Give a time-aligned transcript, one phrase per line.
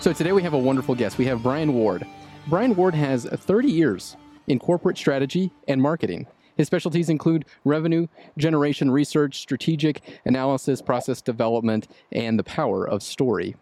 [0.00, 1.18] So today we have a wonderful guest.
[1.18, 2.06] We have Brian Ward.
[2.46, 6.26] Brian Ward has 30 years in corporate strategy and marketing.
[6.56, 8.06] His specialties include revenue
[8.38, 13.56] generation research, strategic analysis, process development, and the power of story.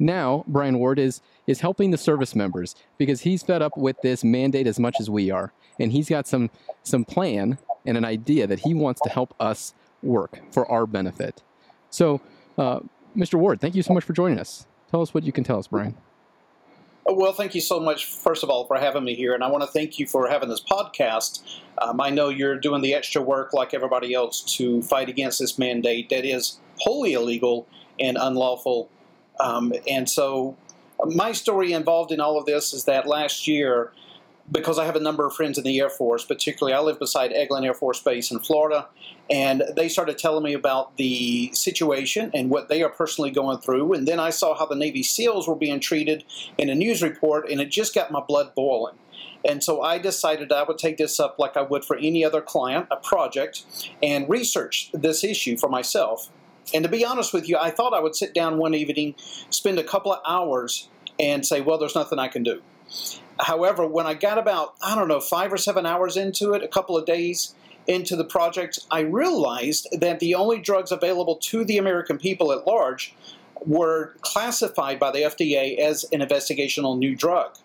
[0.00, 4.24] Now, Brian Ward is is helping the service members because he's fed up with this
[4.24, 6.50] mandate as much as we are, and he's got some
[6.82, 7.56] some plan
[7.86, 11.44] and an idea that he wants to help us work for our benefit.
[11.88, 12.20] So,
[12.58, 12.80] uh,
[13.16, 13.38] Mr.
[13.38, 14.67] Ward, thank you so much for joining us.
[14.90, 15.94] Tell us what you can tell us, Brian.
[17.06, 19.34] Oh, Well, thank you so much, first of all, for having me here.
[19.34, 21.42] And I want to thank you for having this podcast.
[21.78, 25.58] Um, I know you're doing the extra work, like everybody else, to fight against this
[25.58, 27.66] mandate that is wholly illegal
[27.98, 28.90] and unlawful.
[29.40, 30.56] Um, and so,
[31.04, 33.92] my story involved in all of this is that last year,
[34.50, 37.32] because I have a number of friends in the Air Force, particularly I live beside
[37.32, 38.88] Eglin Air Force Base in Florida,
[39.30, 43.92] and they started telling me about the situation and what they are personally going through.
[43.92, 46.24] And then I saw how the Navy SEALs were being treated
[46.56, 48.96] in a news report, and it just got my blood boiling.
[49.44, 52.40] And so I decided I would take this up like I would for any other
[52.40, 53.64] client, a project,
[54.02, 56.30] and research this issue for myself.
[56.74, 59.14] And to be honest with you, I thought I would sit down one evening,
[59.50, 62.62] spend a couple of hours, and say, well, there's nothing I can do.
[63.40, 66.68] However, when I got about, I don't know, five or seven hours into it, a
[66.68, 67.54] couple of days
[67.86, 72.66] into the project, I realized that the only drugs available to the American people at
[72.66, 73.14] large
[73.64, 77.56] were classified by the FDA as an investigational new drug.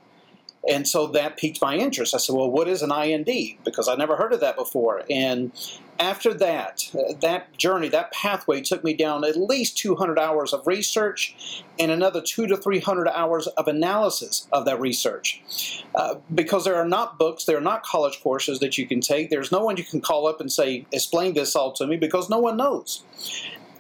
[0.70, 2.16] And so that piqued my interest.
[2.16, 3.30] I said, well, what is an IND?
[3.66, 5.04] Because I never heard of that before.
[5.10, 5.52] And
[6.00, 10.66] after that, uh, that journey, that pathway took me down at least 200 hours of
[10.66, 15.84] research and another two to 300 hours of analysis of that research.
[15.94, 19.30] Uh, because there are not books, there are not college courses that you can take.
[19.30, 22.30] There's no one you can call up and say, explain this all to me, because
[22.30, 23.04] no one knows.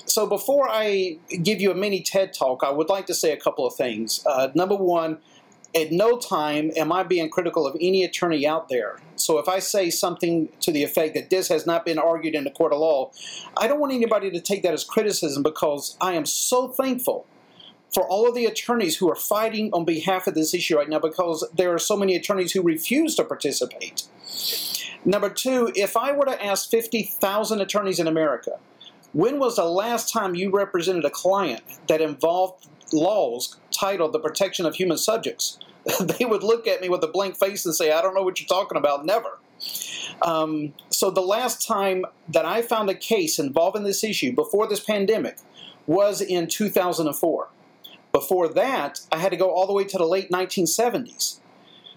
[0.05, 3.37] So before I give you a mini TED talk, I would like to say a
[3.37, 4.23] couple of things.
[4.25, 5.17] Uh, number one,
[5.75, 8.99] at no time am I being critical of any attorney out there.
[9.15, 12.43] So if I say something to the effect that this has not been argued in
[12.43, 13.11] the court of law,
[13.57, 17.25] I don't want anybody to take that as criticism because I am so thankful
[17.93, 20.99] for all of the attorneys who are fighting on behalf of this issue right now
[20.99, 24.07] because there are so many attorneys who refuse to participate.
[25.05, 28.57] Number two, if I were to ask 50,000 attorneys in America,
[29.11, 34.65] when was the last time you represented a client that involved laws titled the protection
[34.65, 35.59] of human subjects?
[35.99, 38.39] they would look at me with a blank face and say, I don't know what
[38.39, 39.39] you're talking about, never.
[40.21, 44.79] Um, so the last time that I found a case involving this issue before this
[44.79, 45.37] pandemic
[45.85, 47.49] was in 2004.
[48.11, 51.39] Before that, I had to go all the way to the late 1970s.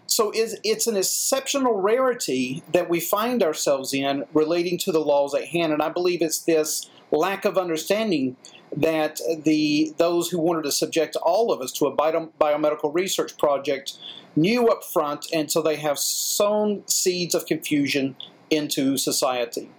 [0.06, 5.34] So it's, it's an exceptional rarity that we find ourselves in relating to the laws
[5.34, 8.36] at hand, and I believe it's this lack of understanding
[8.74, 13.36] that the those who wanted to subject all of us to a bio, biomedical research
[13.38, 13.98] project
[14.34, 18.16] knew up front, and so they have sown seeds of confusion
[18.50, 19.70] into society.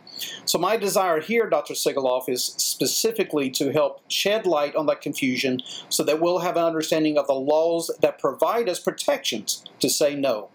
[0.46, 1.74] So my desire here, Dr.
[1.74, 6.64] Sigoloff, is specifically to help shed light on that confusion so that we'll have an
[6.64, 10.50] understanding of the laws that provide us protections to say no.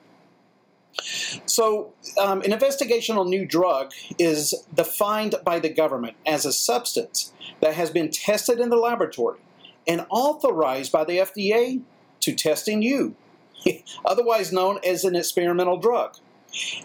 [1.47, 7.75] So, um, an investigational new drug is defined by the government as a substance that
[7.75, 9.39] has been tested in the laboratory
[9.87, 11.81] and authorized by the FDA
[12.21, 13.17] to test in you,
[14.05, 16.17] otherwise known as an experimental drug.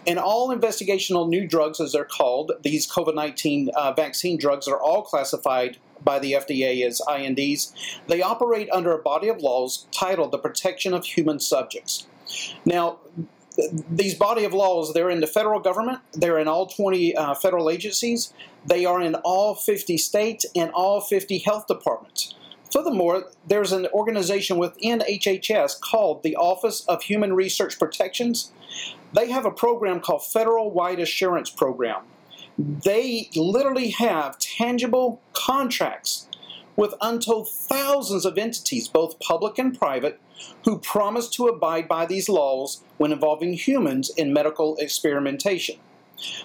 [0.06, 4.80] And all investigational new drugs, as they're called, these COVID 19 uh, vaccine drugs are
[4.80, 7.74] all classified by the FDA as INDs.
[8.06, 12.06] They operate under a body of laws titled the Protection of Human Subjects.
[12.64, 12.98] Now,
[13.90, 17.70] these body of laws, they're in the federal government, they're in all 20 uh, federal
[17.70, 18.32] agencies,
[18.66, 22.34] they are in all 50 states and all 50 health departments.
[22.72, 28.52] Furthermore, there's an organization within HHS called the Office of Human Research Protections.
[29.14, 32.02] They have a program called Federal Wide Assurance Program.
[32.58, 36.28] They literally have tangible contracts
[36.76, 40.20] with untold thousands of entities, both public and private,
[40.64, 45.78] who promise to abide by these laws when involving humans in medical experimentation.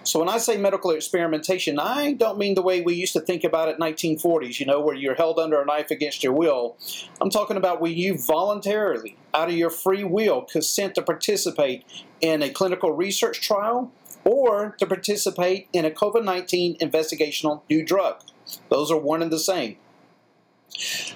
[0.04, 3.44] So when I say medical experimentation, I don't mean the way we used to think
[3.44, 6.78] about it in 1940s, you know, where you're held under a knife against your will.
[7.20, 11.86] I'm talking about where you voluntarily, out of your free will, consent to participate
[12.22, 13.92] in a clinical research trial
[14.24, 18.22] or to participate in a COVID-19 investigational new drug.
[18.70, 19.78] Those are one and the same.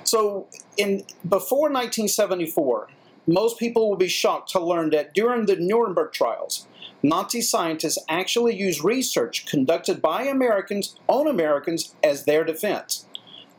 [0.04, 2.88] So in before 1974,
[3.28, 6.68] most people will be shocked to learn that during the Nuremberg trials,
[7.04, 13.06] Nazi scientists actually used research conducted by Americans on Americans as their defense.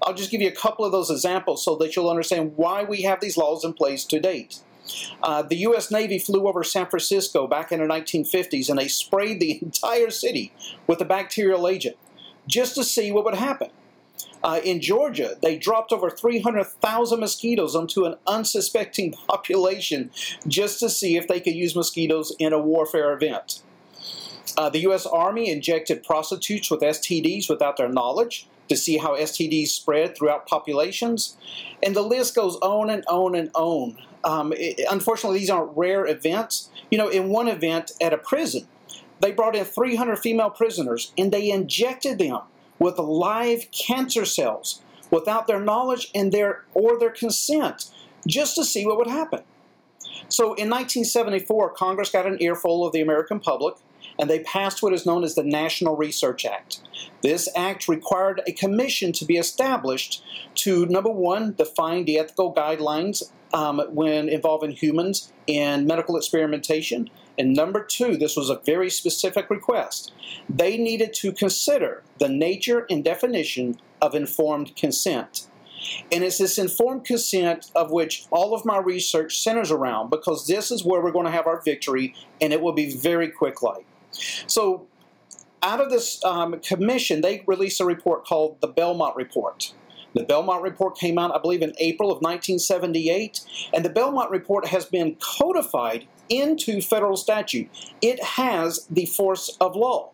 [0.03, 3.03] I'll just give you a couple of those examples so that you'll understand why we
[3.03, 4.61] have these laws in place to date.
[5.23, 5.91] Uh, the U.S.
[5.91, 10.53] Navy flew over San Francisco back in the 1950s and they sprayed the entire city
[10.87, 11.97] with a bacterial agent
[12.47, 13.71] just to see what would happen.
[14.43, 20.11] Uh, in Georgia, they dropped over 300,000 mosquitoes onto an unsuspecting population
[20.47, 23.63] just to see if they could use mosquitoes in a warfare event.
[24.57, 25.07] Uh, the U.S.
[25.07, 31.37] Army injected prostitutes with STDs without their knowledge to see how STDs spread throughout populations.
[31.83, 33.99] And the list goes on and on and on.
[34.25, 36.71] Um, it, unfortunately, these aren't rare events.
[36.91, 38.67] You know, in one event at a prison,
[39.21, 42.41] they brought in 300 female prisoners and they injected them
[42.79, 47.91] with live cancer cells without their knowledge and their or their consent
[48.27, 49.43] just to see what would happen.
[50.29, 53.77] So in 1974, Congress got an earful of the American public
[54.19, 56.81] and they passed what is known as the National Research Act.
[57.23, 60.23] This act required a commission to be established
[60.57, 67.55] to, number one, define the ethical guidelines um, when involving humans in medical experimentation, and
[67.55, 70.13] number two, this was a very specific request.
[70.49, 75.47] They needed to consider the nature and definition of informed consent.
[76.11, 80.71] And it's this informed consent of which all of my research centers around because this
[80.71, 83.87] is where we're going to have our victory and it will be very quick like.
[84.11, 84.87] So,
[85.63, 89.73] out of this um, commission, they released a report called the Belmont Report.
[90.15, 93.41] The Belmont Report came out, I believe, in April of 1978,
[93.75, 97.69] and the Belmont Report has been codified into federal statute.
[98.01, 100.11] It has the force of law.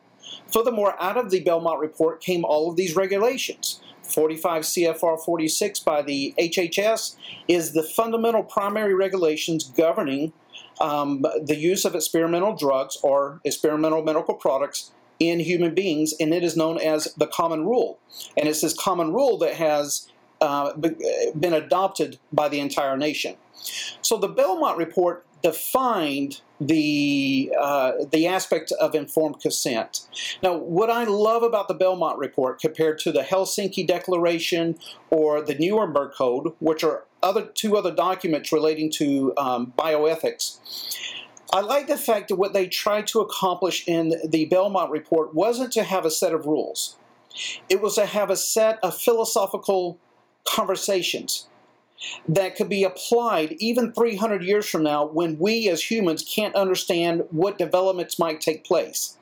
[0.52, 3.81] Furthermore, out of the Belmont Report came all of these regulations.
[4.02, 7.16] 45 CFR 46 by the HHS
[7.49, 10.32] is the fundamental primary regulations governing
[10.81, 16.43] um, the use of experimental drugs or experimental medical products in human beings, and it
[16.43, 17.99] is known as the common rule.
[18.37, 20.10] And it's this common rule that has
[20.40, 23.37] uh, been adopted by the entire nation.
[24.02, 30.08] So the Belmont Report defined the uh, the aspect of informed consent.
[30.43, 34.79] Now, what I love about the Belmont Report compared to the Helsinki Declaration
[35.11, 40.58] or the Nuremberg Code, which are other two other documents relating to um, bioethics,
[41.52, 45.73] I like the fact that what they tried to accomplish in the Belmont Report wasn't
[45.73, 46.96] to have a set of rules.
[47.69, 49.99] It was to have a set of philosophical
[50.49, 51.49] conversations
[52.29, 57.25] that could be applied even 300 years from now when we as humans can't understand
[57.31, 59.17] what developments might take place.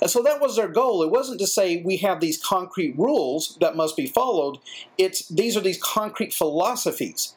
[0.00, 1.02] And so that was their goal.
[1.02, 4.58] It wasn't to say we have these concrete rules that must be followed.
[4.98, 7.34] It's these are these concrete philosophies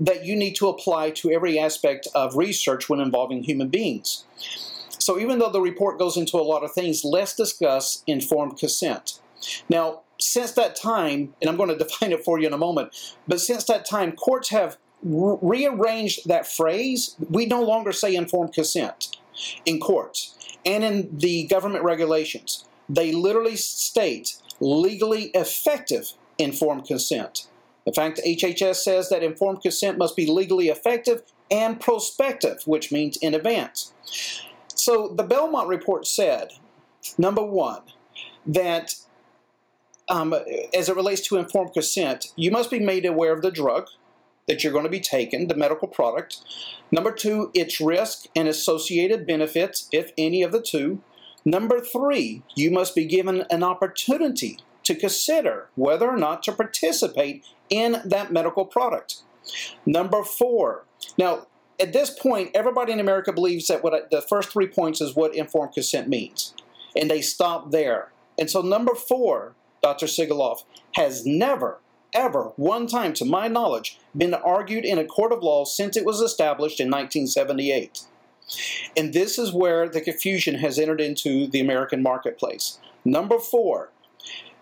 [0.00, 4.24] that you need to apply to every aspect of research when involving human beings.
[4.98, 9.20] So even though the report goes into a lot of things, let's discuss informed consent.
[9.68, 13.16] Now, since that time, and I'm going to define it for you in a moment,
[13.26, 17.16] but since that time, courts have re rearranged that phrase.
[17.30, 19.16] We no longer say informed consent
[19.66, 22.64] in courts and in the government regulations.
[22.88, 27.48] They literally state legally effective informed consent.
[27.86, 33.16] In fact, HHS says that informed consent must be legally effective and prospective, which means
[33.18, 33.92] in advance.
[34.74, 36.52] So the Belmont report said,
[37.18, 37.82] number one,
[38.46, 38.94] that
[40.08, 40.34] um,
[40.74, 43.88] as it relates to informed consent, you must be made aware of the drug
[44.46, 46.38] that you're going to be taking, the medical product.
[46.90, 51.00] Number two, its risk and associated benefits, if any of the two.
[51.44, 57.44] Number three, you must be given an opportunity to consider whether or not to participate
[57.70, 59.22] in that medical product.
[59.86, 60.84] Number four,
[61.18, 61.46] now
[61.80, 65.34] at this point, everybody in America believes that what the first three points is what
[65.34, 66.54] informed consent means,
[66.96, 68.12] and they stop there.
[68.38, 69.54] And so, number four,
[69.84, 70.06] Dr.
[70.06, 70.64] Sigoloff,
[70.94, 71.78] has never,
[72.14, 76.06] ever, one time to my knowledge, been argued in a court of law since it
[76.06, 78.00] was established in 1978.
[78.96, 82.78] And this is where the confusion has entered into the American marketplace.
[83.04, 83.90] Number four,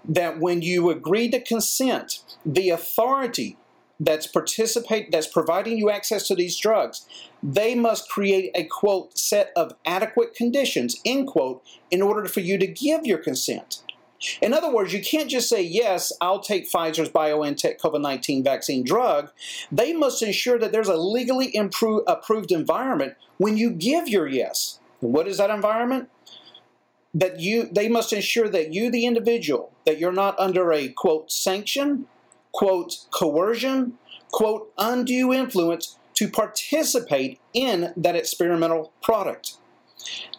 [0.04, 3.56] that when you agree to consent, the authority
[4.00, 7.06] that's participate that's providing you access to these drugs
[7.42, 12.58] they must create a quote set of adequate conditions end quote in order for you
[12.58, 13.84] to give your consent
[14.40, 18.84] in other words, you can't just say, yes, I'll take Pfizer's BioNTech COVID 19 vaccine
[18.84, 19.30] drug.
[19.70, 24.80] They must ensure that there's a legally improved, approved environment when you give your yes.
[25.00, 26.08] What is that environment?
[27.14, 31.30] That you, they must ensure that you, the individual, that you're not under a quote
[31.30, 32.06] sanction
[32.52, 33.94] quote, coercion,
[34.30, 39.56] quote, undue influence to participate in that experimental product.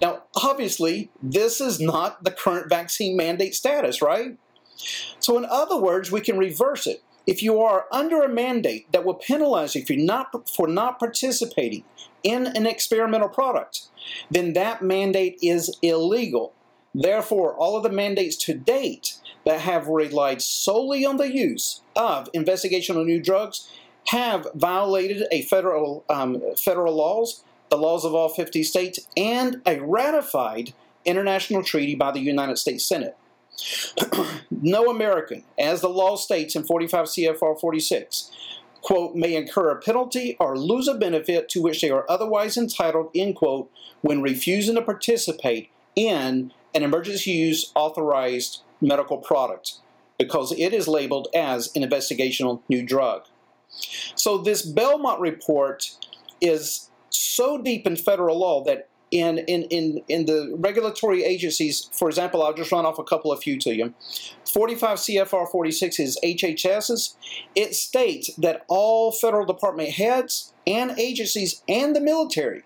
[0.02, 4.38] Now, obviously, this is not the current vaccine mandate status, right?
[5.20, 7.04] So, in other words, we can reverse it.
[7.26, 11.00] If you are under a mandate that will penalize you if you're not, for not
[11.00, 11.86] participating
[12.22, 13.88] in an experimental product,
[14.30, 16.54] then that mandate is illegal.
[16.94, 22.32] Therefore, all of the mandates to date that have relied solely on the use of
[22.34, 23.70] investigational new drugs
[24.08, 27.44] have violated a federal um, federal laws,
[27.74, 30.74] the laws of all 50 states, and a ratified
[31.06, 33.18] international treaty by the United States Senate.
[34.52, 38.32] no American, as the law states in 45 CFR 46,
[38.84, 43.10] quote, may incur a penalty or lose a benefit to which they are otherwise entitled,
[43.16, 49.80] end quote, when refusing to participate in an emergency use authorized medical product
[50.20, 53.24] because it is labeled as an investigational new drug.
[54.14, 55.98] So this Belmont report
[56.40, 56.92] is
[57.24, 62.42] so deep in federal law that in, in, in, in the regulatory agencies, for example,
[62.42, 63.94] I'll just run off a couple of few to you.
[64.52, 67.16] 45 CFR 46 is HHS's.
[67.54, 72.64] It states that all federal department heads and agencies and the military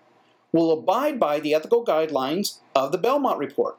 [0.50, 3.76] will abide by the ethical guidelines of the Belmont report.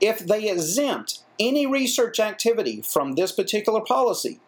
[0.00, 4.40] If they exempt any research activity from this particular policy,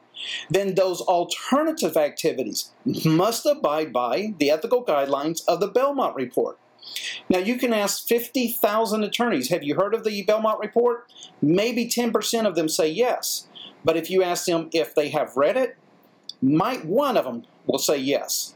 [0.48, 2.72] then those alternative activities
[3.04, 6.58] must abide by the ethical guidelines of the Belmont Report.
[7.28, 11.06] Now, you can ask 50,000 attorneys, have you heard of the Belmont Report?
[11.40, 13.46] Maybe 10% of them say yes.
[13.84, 15.76] But if you ask them if they have read it,
[16.42, 18.54] might one of them will say yes.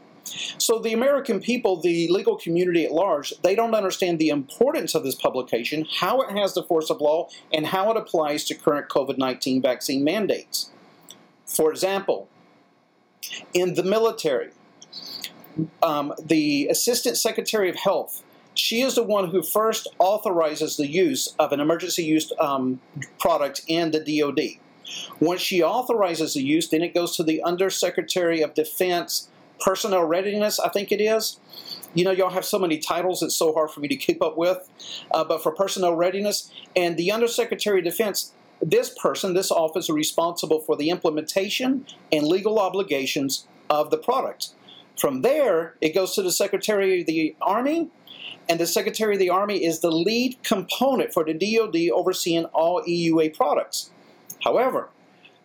[0.57, 5.03] So the American people, the legal community at large, they don't understand the importance of
[5.03, 8.89] this publication, how it has the force of law, and how it applies to current
[8.89, 10.71] COVID-19 vaccine mandates.
[11.55, 12.27] For example,
[13.53, 14.49] in the military,
[15.81, 18.23] um, the Assistant Secretary of Health,
[18.55, 22.79] she is the one who first authorizes the use of an emergency use um,
[23.19, 24.59] product in the DoD.
[25.19, 30.59] Once she authorizes the use, then it goes to the Undersecretary of Defense personnel readiness,
[30.59, 31.39] I think it is.
[31.93, 34.37] You know, y'all have so many titles, it's so hard for me to keep up
[34.37, 34.69] with.
[35.11, 39.89] Uh, but for personnel readiness, and the Undersecretary of Defense, this person, this office, is
[39.89, 44.49] responsible for the implementation and legal obligations of the product.
[44.97, 47.89] From there, it goes to the Secretary of the Army,
[48.47, 52.81] and the Secretary of the Army is the lead component for the DoD overseeing all
[52.83, 53.91] EUA products.
[54.43, 54.89] However,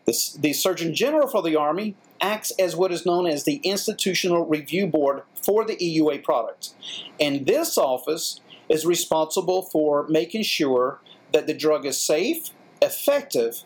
[0.05, 4.47] the, the Surgeon General for the Army acts as what is known as the Institutional
[4.47, 6.71] Review Board for the EUA product.
[7.19, 11.01] And this office is responsible for making sure
[11.33, 12.51] that the drug is safe,
[12.83, 13.63] effective,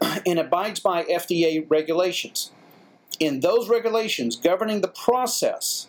[0.26, 2.50] and abides by FDA regulations.
[3.18, 5.88] In those regulations governing the process,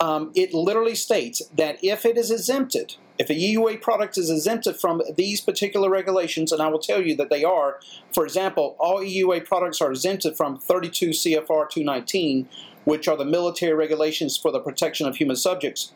[0.00, 4.76] um, it literally states that if it is exempted, if a EUA product is exempted
[4.76, 7.80] from these particular regulations, and I will tell you that they are,
[8.12, 12.48] for example, all EUA products are exempted from 32 CFR 219,
[12.84, 15.92] which are the military regulations for the protection of human subjects.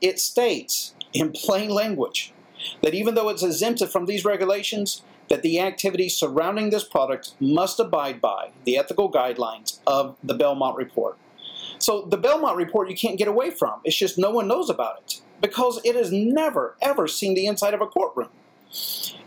[0.00, 2.32] It states in plain language
[2.82, 7.80] that even though it's exempted from these regulations, that the activities surrounding this product must
[7.80, 11.16] abide by the ethical guidelines of the Belmont Report.
[11.78, 13.80] So the Belmont Report you can't get away from.
[13.84, 17.74] It's just no one knows about it because it has never, ever seen the inside
[17.74, 18.28] of a courtroom.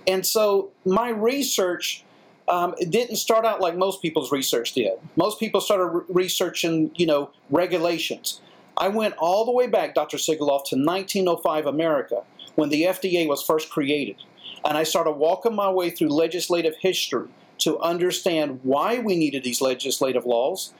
[0.08, 2.06] And so my research
[2.48, 4.94] um, it didn't start out like most people's research did.
[5.16, 8.40] Most people started re- researching, you know, regulations.
[8.78, 10.18] I went all the way back, Dr.
[10.18, 12.24] Sigoloff, to 1905 America
[12.56, 14.18] when the FDA was first created.
[14.66, 17.28] And I started walking my way through legislative history
[17.60, 20.74] to understand why we needed these legislative laws,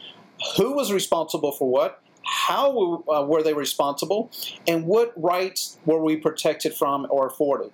[0.58, 4.32] who was responsible for what, how uh, were they responsible,
[4.68, 7.72] and what rights were we protected from or afforded.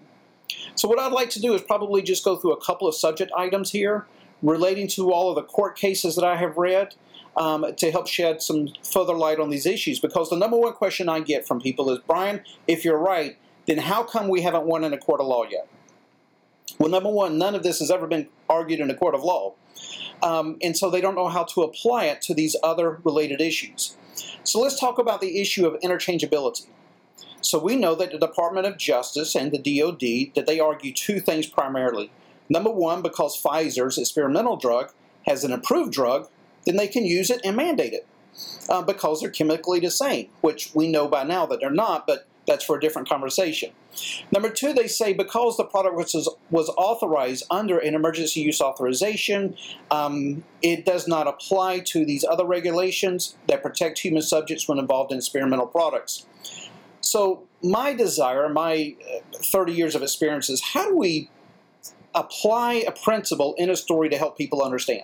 [0.76, 3.32] So what I'd like to do is probably just go through a couple of subject
[3.36, 4.06] items here
[4.42, 6.96] relating to all of the court cases that I have read
[7.38, 10.00] um, to help shed some further light on these issues.
[10.00, 13.38] Because the number one question I get from people is, Brian, if you're right,
[13.68, 15.68] then how come we haven't won in a court of law yet?
[16.80, 19.54] Well, number one, none of this has ever been argued in a court of law.
[20.24, 23.96] um, and so they don't know how to apply it to these other related issues.
[24.44, 26.68] So let's talk about the issue of interchangeability.
[27.42, 31.20] So we know that the Department of Justice and the DoD that they argue two
[31.20, 32.12] things primarily.
[32.50, 34.92] Number one, because Pfizer's experimental drug
[35.26, 36.30] has an approved drug,
[36.66, 38.08] then they can use it and mandate it
[38.70, 42.28] uh, because they're chemically the same, which we know by now that they're not, but
[42.48, 43.72] that's for a different conversation.
[44.32, 49.56] Number two, they say because the product was, was authorized under an emergency use authorization,
[49.92, 55.12] um, it does not apply to these other regulations that protect human subjects when involved
[55.12, 56.26] in experimental products.
[57.02, 61.30] So, my desire, my uh, 30 years of experience is how do we
[62.16, 65.04] apply a principle in a story to help people understand?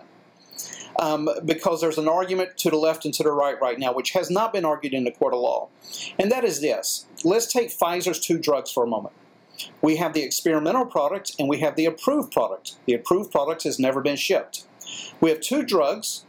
[0.99, 4.11] Um, because there's an argument to the left and to the right right now, which
[4.11, 5.69] has not been argued in the court of law.
[6.17, 9.13] And that is this let's take Pfizer's two drugs for a moment.
[9.81, 12.75] We have the experimental product and we have the approved product.
[12.85, 14.65] The approved product has never been shipped.
[15.19, 16.25] We have two drugs,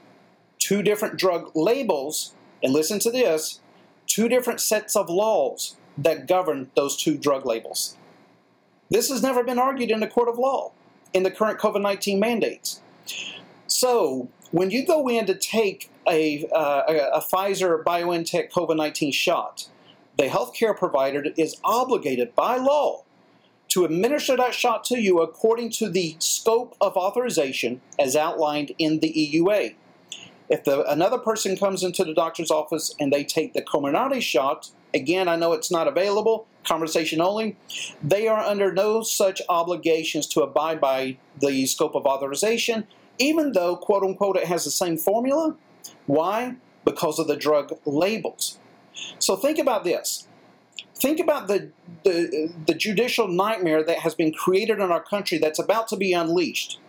[0.59, 3.61] two different drug labels, and listen to this
[4.07, 7.97] two different sets of laws that govern those two drug labels.
[8.91, 10.73] This has never been argued in the court of law
[11.13, 12.81] in the current COVID 19 mandates.
[13.67, 19.13] So, when you go in to take a, uh, a, a Pfizer BioNTech COVID 19
[19.13, 19.69] shot,
[20.17, 23.05] the healthcare provider is obligated by law
[23.69, 29.01] to administer that shot to you according to the scope of authorization as outlined in
[29.01, 29.75] the EUA.
[30.49, 34.71] If the, another person comes into the doctor's office and they take the Comirnaty shot,
[34.95, 37.57] again, I know it's not available, conversation only,
[38.03, 42.87] they are under no such obligations to abide by the scope of authorization
[43.19, 45.57] even though, quote unquote, it has the same formula.
[46.07, 46.57] Why?
[46.85, 48.59] Because of the drug labels.
[49.19, 50.27] So think about this.
[50.95, 51.71] Think about the,
[52.03, 56.13] the, the judicial nightmare that has been created in our country that's about to be
[56.13, 56.81] unleashed.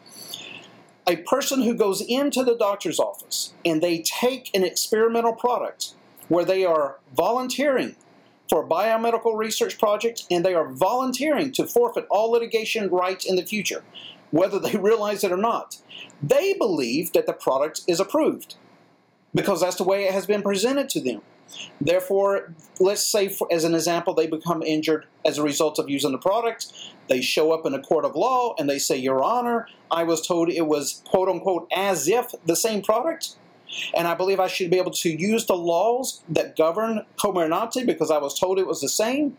[1.07, 5.93] A person who goes into the doctor's office and they take an experimental product
[6.27, 7.95] where they are volunteering
[8.47, 13.35] for a biomedical research project and they are volunteering to forfeit all litigation rights in
[13.35, 13.83] the future
[14.31, 15.77] whether they realize it or not.
[16.21, 18.55] They believe that the product is approved
[19.33, 21.21] because that's the way it has been presented to them.
[21.81, 26.11] Therefore, let's say, for, as an example, they become injured as a result of using
[26.11, 26.71] the product.
[27.07, 30.25] They show up in a court of law and they say, Your Honor, I was
[30.25, 33.35] told it was quote unquote as if the same product.
[33.95, 38.09] And I believe I should be able to use the laws that govern Comirnaty because
[38.09, 39.37] I was told it was the same.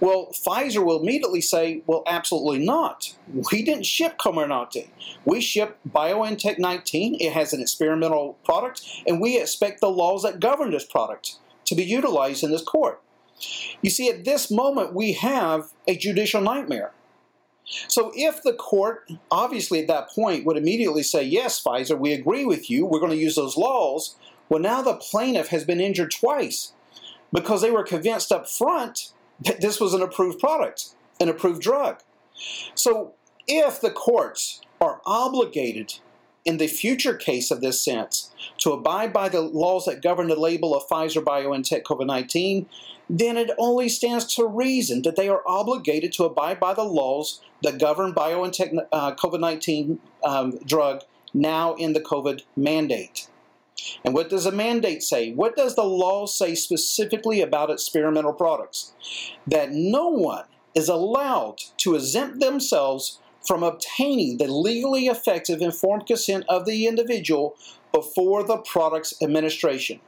[0.00, 3.14] Well, Pfizer will immediately say, well, absolutely not.
[3.52, 4.88] We didn't ship Comirnaty.
[5.24, 7.16] We shipped BioNTech 19.
[7.20, 11.74] It has an experimental product, and we expect the laws that govern this product to
[11.74, 13.00] be utilized in this court.
[13.82, 16.92] You see, at this moment, we have a judicial nightmare.
[17.88, 22.44] So if the court, obviously at that point, would immediately say, yes, Pfizer, we agree
[22.44, 24.16] with you, we're going to use those laws,
[24.48, 26.72] well, now the plaintiff has been injured twice
[27.32, 29.12] because they were convinced up front
[29.60, 32.00] this was an approved product, an approved drug.
[32.74, 33.14] So
[33.46, 35.94] if the courts are obligated
[36.44, 40.38] in the future case of this sense to abide by the laws that govern the
[40.38, 42.66] label of Pfizer BioNTech COVID 19,
[43.10, 47.40] then it only stands to reason that they are obligated to abide by the laws
[47.62, 51.02] that govern BioNTech uh, COVID 19 um, drug
[51.34, 53.28] now in the COVID mandate.
[54.04, 55.32] And what does the mandate say?
[55.32, 58.92] What does the law say specifically about experimental products?
[59.46, 66.44] That no one is allowed to exempt themselves from obtaining the legally effective informed consent
[66.48, 67.56] of the individual
[67.92, 70.00] before the product's administration.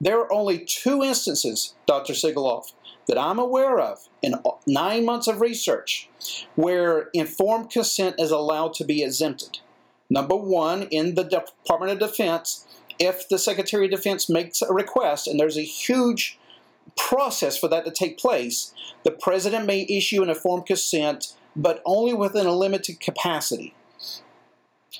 [0.00, 2.12] There are only two instances, Dr.
[2.12, 2.72] Sigoloff,
[3.06, 4.34] that I'm aware of in
[4.66, 6.08] nine months of research
[6.56, 9.60] where informed consent is allowed to be exempted.
[10.10, 12.66] Number one, in the Department of Defense,
[12.98, 16.38] if the Secretary of Defense makes a request and there's a huge
[16.96, 18.72] process for that to take place,
[19.04, 23.74] the President may issue an informed consent, but only within a limited capacity.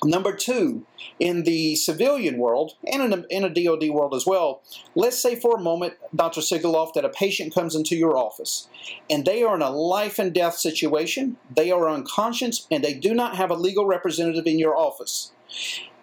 [0.03, 0.85] Number two,
[1.19, 4.61] in the civilian world and in a, in a DoD world as well,
[4.93, 6.41] let's say for a moment, Dr.
[6.41, 8.67] Sigoloff, that a patient comes into your office
[9.09, 13.13] and they are in a life and death situation, they are unconscious, and they do
[13.13, 15.31] not have a legal representative in your office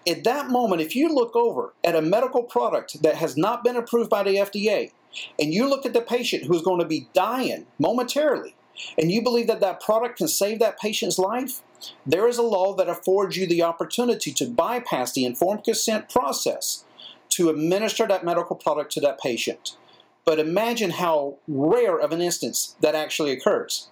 [0.07, 3.77] at that moment, if you look over at a medical product that has not been
[3.77, 4.93] approved by the FDA,
[5.39, 8.55] and you look at the patient who's going to be dying momentarily,
[8.99, 11.63] and you believe that that product can save that patient's life,
[12.07, 16.85] there is a law that affords you the opportunity to bypass the informed consent process
[17.31, 19.77] to administer that medical product to that patient.
[20.25, 23.89] But imagine how rare of an instance that actually occurs.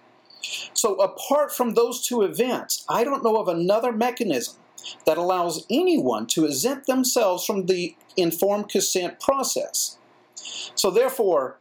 [0.73, 4.55] So, apart from those two events, I don't know of another mechanism
[5.05, 9.97] that allows anyone to exempt themselves from the informed consent process.
[10.75, 11.57] So, therefore,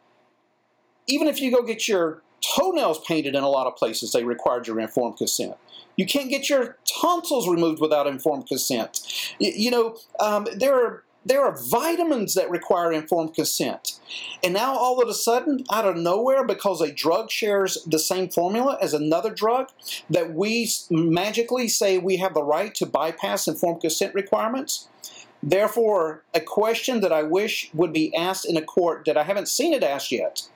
[1.06, 2.22] even if you go get your
[2.56, 5.56] toenails painted in a lot of places, they required your informed consent.
[5.96, 9.35] You can't get your tonsils removed without informed consent.
[9.38, 14.00] You, know, um, there are there are vitamins that require informed consent.
[14.42, 18.28] And now all of a sudden, out of nowhere, because a drug shares the same
[18.28, 19.68] formula as another drug,
[20.09, 24.88] that we magically say we have the right to bypass informed consent requirements.
[25.42, 29.48] Therefore, a question that I wish would be asked in a court that I haven't
[29.48, 30.48] seen it asked yet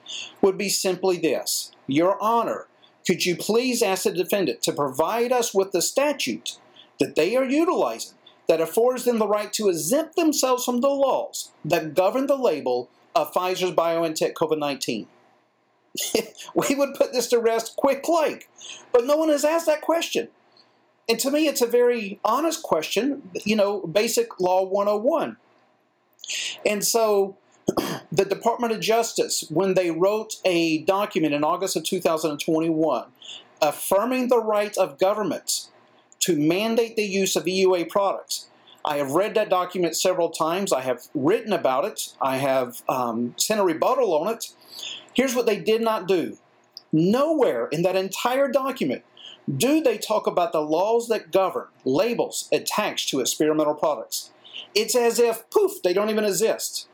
[0.42, 2.66] would be simply this Your Honor,
[3.07, 6.59] could you please ask the defendant to provide us with the statute
[7.00, 8.16] that they are utilizing
[8.48, 12.90] that affords them the right to exempt themselves from the laws that govern the label
[13.14, 15.07] of Pfizer's BioNTech COVID 19.
[16.54, 18.48] we would put this to rest quick like,
[18.92, 20.28] but no one has asked that question.
[21.09, 25.37] And to me, it's a very honest question, you know, basic law 101.
[26.64, 27.37] And so
[28.11, 33.04] the Department of Justice, when they wrote a document in August of 2021
[33.62, 35.70] affirming the right of governments
[36.25, 38.49] to mandate the use of EUA products.
[38.85, 40.73] I have read that document several times.
[40.73, 42.15] I have written about it.
[42.21, 44.53] I have um, sent a rebuttal on it.
[45.15, 46.37] Here's what they did not do.
[46.93, 49.03] Nowhere in that entire document
[49.55, 54.31] do they talk about the laws that govern labels attached to experimental products.
[54.75, 56.89] It's as if, poof, they don't even exist.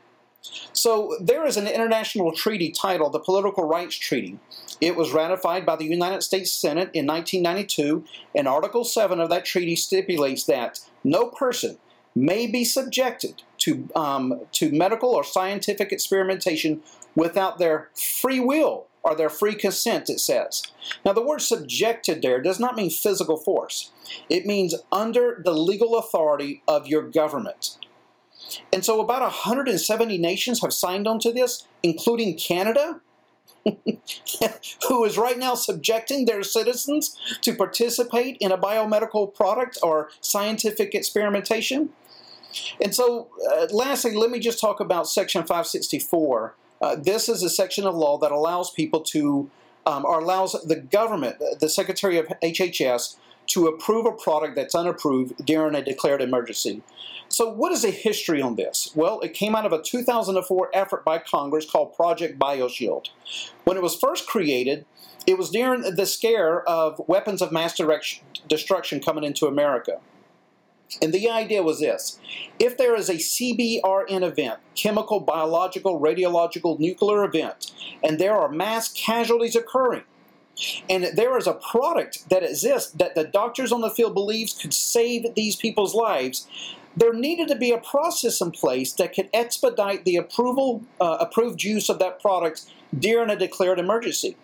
[0.73, 4.39] So there is an international treaty titled the Political Rights Treaty.
[4.79, 9.45] It was ratified by the United States Senate in 1992, and Article 7 of that
[9.45, 11.77] treaty stipulates that no person
[12.15, 16.81] may be subjected to, um, to medical or scientific experimentation
[17.15, 20.63] without their free will or their free consent, it says.
[21.05, 23.91] Now, the word subjected there does not mean physical force,
[24.29, 27.77] it means under the legal authority of your government.
[28.73, 33.01] And so about 170 nations have signed on to this, including Canada,
[34.87, 40.95] who is right now subjecting their citizens to participate in a biomedical product or scientific
[40.95, 41.89] experimentation.
[42.83, 46.55] And so, uh, lastly, let me just talk about Section 564.
[46.81, 49.49] Uh, this is a section of law that allows people to,
[49.85, 53.15] um, or allows the government, the Secretary of HHS,
[53.51, 56.81] to approve a product that's unapproved during a declared emergency.
[57.27, 58.91] So, what is the history on this?
[58.95, 63.07] Well, it came out of a 2004 effort by Congress called Project BioShield.
[63.63, 64.85] When it was first created,
[65.27, 67.79] it was during the scare of weapons of mass
[68.47, 69.99] destruction coming into America.
[71.01, 72.19] And the idea was this
[72.59, 77.71] if there is a CBRN event, chemical, biological, radiological, nuclear event,
[78.03, 80.03] and there are mass casualties occurring,
[80.89, 84.73] and there is a product that exists that the doctors on the field believes could
[84.73, 86.47] save these people's lives,
[86.95, 91.63] there needed to be a process in place that could expedite the approval, uh, approved
[91.63, 92.65] use of that product
[92.97, 94.35] during a declared emergency.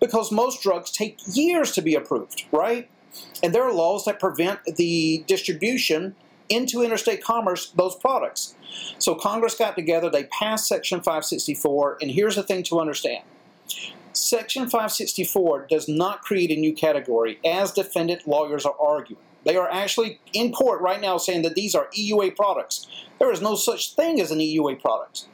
[0.00, 2.88] Because most drugs take years to be approved, right?
[3.42, 6.14] And there are laws that prevent the distribution
[6.48, 8.54] into interstate commerce those products.
[8.98, 13.24] So Congress got together, they passed Section 564, and here's the thing to understand.
[14.20, 19.22] Section 564 does not create a new category, as defendant lawyers are arguing.
[19.46, 22.86] They are actually in court right now saying that these are EUA products.
[23.18, 25.26] There is no such thing as an EUA product.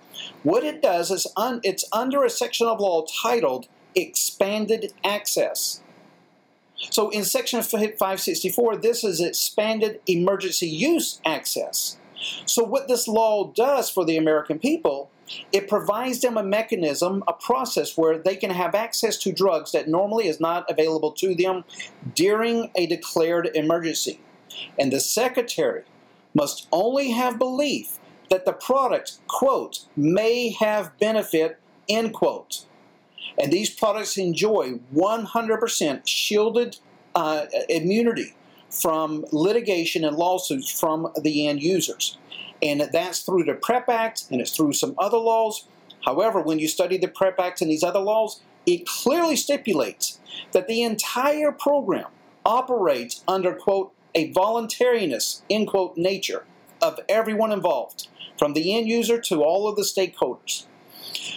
[0.44, 5.82] What it does is un, it's under a section of law titled expanded access.
[6.76, 11.96] So in section 564, this is expanded emergency use access.
[12.46, 15.10] So what this law does for the American people
[15.52, 19.88] it provides them a mechanism, a process where they can have access to drugs that
[19.88, 21.64] normally is not available to them
[22.14, 24.20] during a declared emergency.
[24.78, 25.82] And the secretary
[26.34, 27.98] must only have belief
[28.30, 31.58] that the product, quote, may have benefit,
[31.88, 32.64] end quote.
[33.38, 36.78] And these products enjoy 100% shielded
[37.14, 38.34] uh, immunity
[38.70, 42.18] from litigation and lawsuits from the end users.
[42.62, 45.66] And that's through the PREP Act and it's through some other laws.
[46.04, 50.18] However, when you study the PREP Act and these other laws, it clearly stipulates
[50.52, 52.10] that the entire program
[52.44, 56.44] operates under, quote, a voluntariness, end quote, nature
[56.82, 60.66] of everyone involved, from the end user to all of the stakeholders.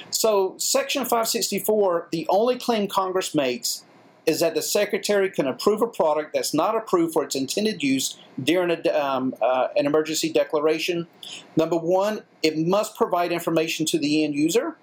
[0.10, 3.86] So, Section 564, the only claim Congress makes
[4.30, 8.20] is that the Secretary can approve a product that's not approved for its intended use
[8.42, 11.08] during a, um, uh, an emergency declaration.
[11.56, 14.78] Number one, it must provide information to the end user.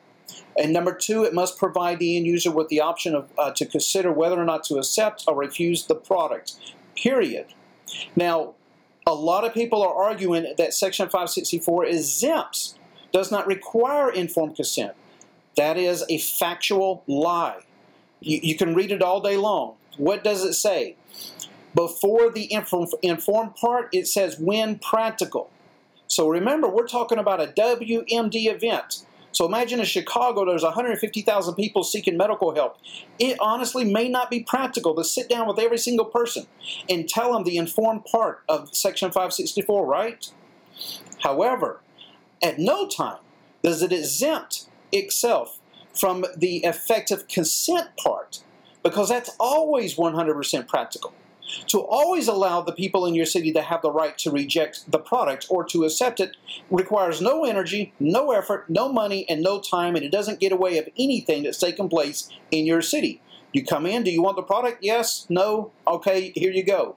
[0.59, 3.65] And number two, it must provide the end user with the option of, uh, to
[3.65, 6.55] consider whether or not to accept or refuse the product,
[6.97, 7.47] period.
[8.17, 8.55] Now,
[9.09, 12.75] A lot of people are arguing that Section 564 exempts,
[13.13, 14.95] does not require informed consent.
[15.57, 17.66] That is a factual lie.
[18.27, 19.75] You, you can read it all day long.
[19.97, 20.97] What does it say?
[21.75, 25.51] Before the inform, informed part, it says when practical.
[26.09, 29.07] So remember, we're talking about a WMD event.
[29.33, 32.79] So imagine in Chicago, there's 150,000 people seeking medical help.
[33.19, 36.47] It honestly may not be practical to sit down with every single person
[36.89, 40.31] and tell them the informed part of Section 564, right?
[41.23, 41.81] However,
[42.43, 43.19] at no time
[43.63, 45.56] does it exempt itself
[45.97, 48.41] from the effective consent part
[48.83, 51.13] because that's always 100% practical
[51.69, 54.99] to always allow the people in your city to have the right to reject the
[54.99, 56.37] product or to accept it
[56.71, 60.79] requires no energy, no effort, no money, and no time, and it doesn't get away
[60.79, 63.21] of anything that's taken place in your city.
[63.53, 64.83] You come in, do you want the product?
[64.83, 66.97] Yes, no, okay, here you go.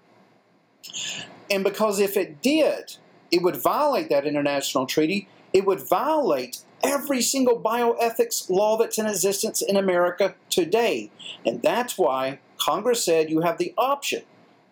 [1.50, 2.98] And because if it did,
[3.32, 9.06] it would violate that international treaty, it would violate every single bioethics law that's in
[9.06, 11.12] existence in America today.
[11.46, 14.24] And that's why Congress said you have the option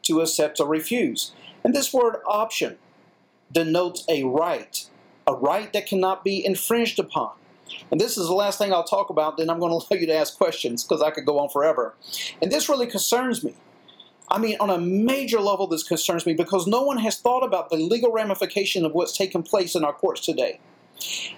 [0.03, 1.31] to accept or refuse.
[1.63, 2.77] And this word option
[3.51, 4.85] denotes a right,
[5.25, 7.31] a right that cannot be infringed upon.
[7.91, 10.07] And this is the last thing I'll talk about, then I'm going to allow you
[10.07, 11.93] to ask questions because I could go on forever.
[12.41, 13.55] And this really concerns me.
[14.29, 17.69] I mean, on a major level, this concerns me because no one has thought about
[17.69, 20.59] the legal ramification of what's taken place in our courts today.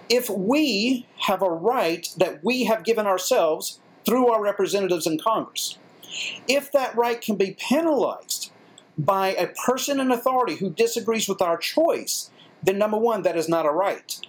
[0.09, 5.77] If we have a right that we have given ourselves through our representatives in Congress,
[6.47, 8.51] if that right can be penalized
[8.97, 13.47] by a person in authority who disagrees with our choice, then number one, that is
[13.47, 14.19] not a right.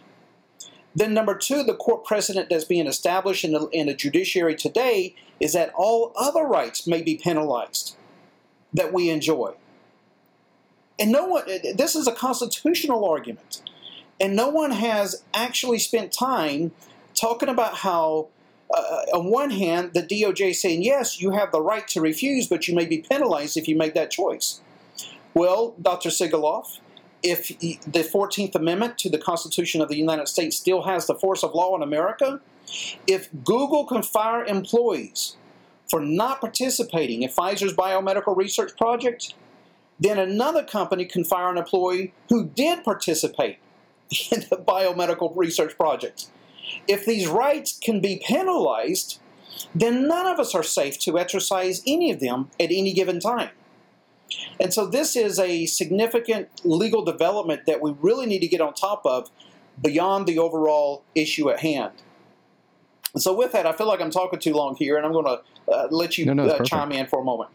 [0.95, 5.15] Then number two, the court precedent that's being established in the, in the judiciary today
[5.39, 7.97] is that all other rights may be penalized
[8.73, 9.55] that we enjoy.
[10.99, 13.63] And no one, this is a constitutional argument.
[14.21, 16.73] And no one has actually spent time
[17.15, 18.29] talking about how
[18.73, 22.69] uh, on one hand, the DOJ saying, yes, you have the right to refuse, but
[22.69, 24.61] you may be penalized if you make that choice.
[25.35, 26.11] Well, Dr.
[26.11, 26.79] Sigoloff,
[27.23, 31.43] if the 14th Amendment to the Constitution of the United States still has the force
[31.43, 32.41] of law in America,
[33.07, 35.37] if Google can fire employees
[35.89, 39.35] for not participating in Pfizer's biomedical research project,
[39.99, 43.59] then another company can fire an employee who did participate
[44.33, 46.27] in the biomedical research project.
[46.87, 49.21] If these rights can be penalized,
[49.75, 53.51] then none of us are safe to exercise any of them at any given time.
[54.61, 58.75] And so this is a significant legal development that we really need to get on
[58.75, 59.31] top of
[59.81, 61.93] beyond the overall issue at hand.
[63.17, 65.73] So with that, I feel like I'm talking too long here, and I'm going to
[65.73, 67.51] uh, let you no, no, uh, chime in for a moment.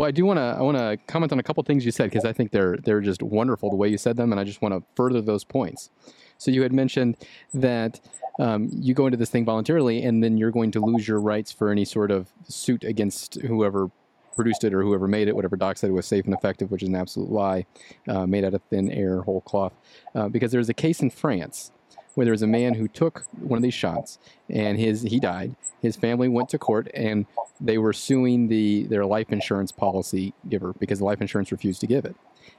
[0.00, 2.04] Well, I do want to I want to comment on a couple things you said
[2.04, 4.62] because I think they're they're just wonderful the way you said them, and I just
[4.62, 5.90] want to further those points.
[6.38, 7.18] So you had mentioned
[7.52, 8.00] that
[8.38, 11.52] um, you go into this thing voluntarily, and then you're going to lose your rights
[11.52, 13.90] for any sort of suit against whoever
[14.34, 16.82] produced it or whoever made it, whatever doc said it was safe and effective, which
[16.82, 17.66] is an absolute lie,
[18.08, 19.74] uh, made out of thin air, whole cloth.
[20.14, 21.72] Uh, because there's a case in France
[22.14, 24.18] where there was a man who took one of these shots
[24.48, 25.54] and his he died.
[25.80, 27.26] His family went to court and
[27.60, 31.86] they were suing the their life insurance policy giver because the life insurance refused to
[31.86, 32.16] give it.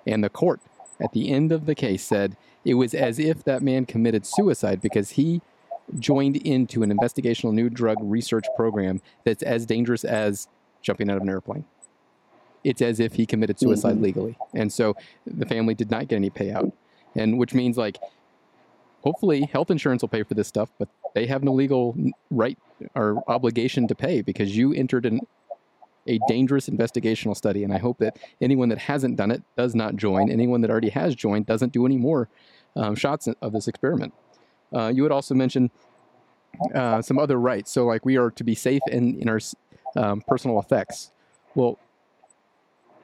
[0.07, 0.61] And the court
[0.99, 4.81] at the end of the case said it was as if that man committed suicide
[4.81, 5.41] because he
[5.99, 10.47] joined into an investigational new drug research program that's as dangerous as
[10.81, 11.65] jumping out of an airplane.
[12.63, 14.03] It's as if he committed suicide mm-hmm.
[14.03, 14.37] legally.
[14.53, 16.71] And so the family did not get any payout.
[17.15, 17.97] And which means like
[19.01, 21.95] hopefully health insurance will pay for this stuff, but they have no legal
[22.29, 22.57] right
[22.95, 25.19] or obligation to pay because you entered in
[26.07, 27.63] a dangerous investigational study.
[27.63, 30.31] And I hope that anyone that hasn't done it does not join.
[30.31, 32.27] Anyone that already has joined doesn't do any more
[32.75, 34.13] um, shots of this experiment.
[34.73, 35.69] Uh, you would also mention
[36.73, 37.71] uh, some other rights.
[37.71, 39.39] So, like, we are to be safe in, in our
[39.95, 41.11] um, personal effects.
[41.55, 41.77] Well,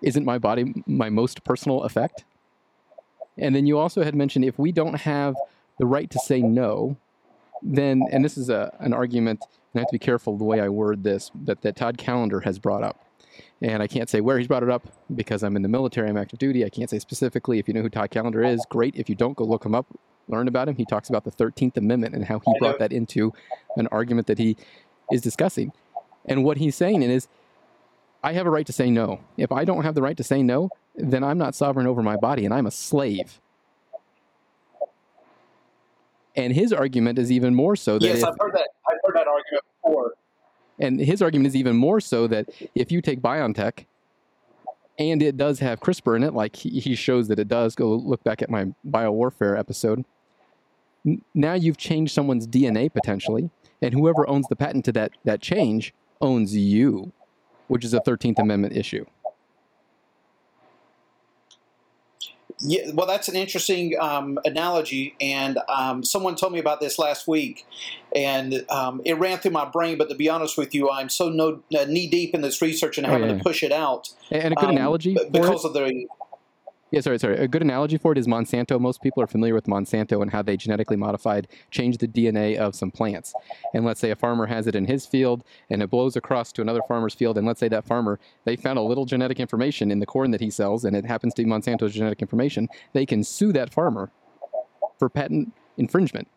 [0.01, 2.23] isn't my body my most personal effect?
[3.37, 5.35] And then you also had mentioned if we don't have
[5.77, 6.97] the right to say no,
[7.61, 10.59] then, and this is a, an argument, and I have to be careful the way
[10.59, 13.03] I word this, that, that Todd Callender has brought up.
[13.61, 16.17] And I can't say where he's brought it up because I'm in the military, I'm
[16.17, 16.63] active duty.
[16.63, 17.57] I can't say specifically.
[17.57, 18.95] If you know who Todd Callender is, great.
[18.95, 19.87] If you don't, go look him up,
[20.27, 20.75] learn about him.
[20.75, 23.33] He talks about the 13th Amendment and how he brought that into
[23.75, 24.57] an argument that he
[25.11, 25.71] is discussing.
[26.25, 27.27] And what he's saying is,
[28.23, 29.21] I have a right to say no.
[29.37, 32.17] If I don't have the right to say no, then I'm not sovereign over my
[32.17, 33.39] body and I'm a slave.
[36.37, 38.05] And his argument is even more so that.
[38.05, 38.69] Yes, if, I've heard that.
[38.87, 40.13] I've heard that argument before.
[40.79, 43.85] And his argument is even more so that if you take BioNTech
[44.99, 47.73] and it does have CRISPR in it, like he, he shows that it does.
[47.73, 50.05] Go look back at my biowarfare episode.
[51.05, 53.49] N- now you've changed someone's DNA potentially,
[53.81, 57.11] and whoever owns the patent to that that change owns you,
[57.67, 59.05] which is a Thirteenth Amendment issue.
[62.59, 67.27] Yeah, well, that's an interesting um, analogy, and um, someone told me about this last
[67.27, 67.67] week,
[68.15, 69.97] and um, it ran through my brain.
[69.97, 72.97] But to be honest with you, I'm so no, uh, knee deep in this research
[72.97, 73.37] and Oh, having yeah.
[73.37, 74.09] to push it out.
[74.31, 76.07] And a good um, analogy because it, of the
[76.91, 77.37] yeah, sorry, sorry.
[77.37, 78.79] A good analogy for it is Monsanto.
[78.79, 82.75] Most people are familiar with Monsanto and how they genetically modified, changed the DNA of
[82.75, 83.33] some plants.
[83.73, 86.61] And let's say a farmer has it in his field, and it blows across to
[86.61, 87.37] another farmer's field.
[87.37, 90.39] And let's say that farmer they found a little genetic information in the corn that
[90.39, 92.69] he sells, and it happens to be Monsanto's genetic information.
[92.93, 94.09] They can sue that farmer
[94.97, 96.27] for patent infringement,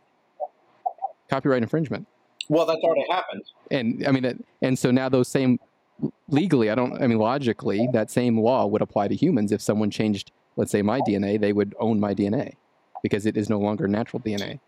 [1.29, 2.07] copyright infringement.
[2.49, 3.45] well, that's already happened.
[3.71, 5.61] and I mean, and so now those same
[6.29, 9.53] legally, I don't, I mean, logically, that same law would apply to humans.
[9.53, 12.53] If someone changed, let's say, my DNA, they would own my DNA
[13.03, 14.61] because it is no longer natural DNA.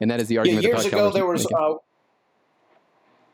[0.00, 0.62] And that is the argument.
[0.62, 1.46] that years ago there was.
[1.46, 1.74] Uh,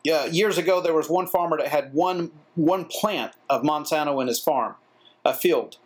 [0.03, 4.27] yeah, years ago there was one farmer that had one one plant of Monsanto in
[4.27, 4.75] his farm,
[5.25, 5.77] a field,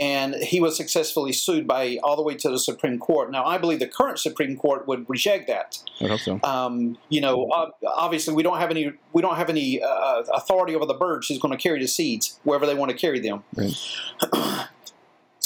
[0.00, 3.30] and he was successfully sued by all the way to the Supreme Court.
[3.30, 5.78] Now I believe the current Supreme Court would reject that.
[6.00, 6.40] I hope so.
[6.42, 7.48] Um, you know,
[7.86, 11.38] obviously we don't have any we don't have any uh, authority over the birds who's
[11.38, 13.44] going to carry the seeds wherever they want to carry them.
[13.54, 14.68] Right.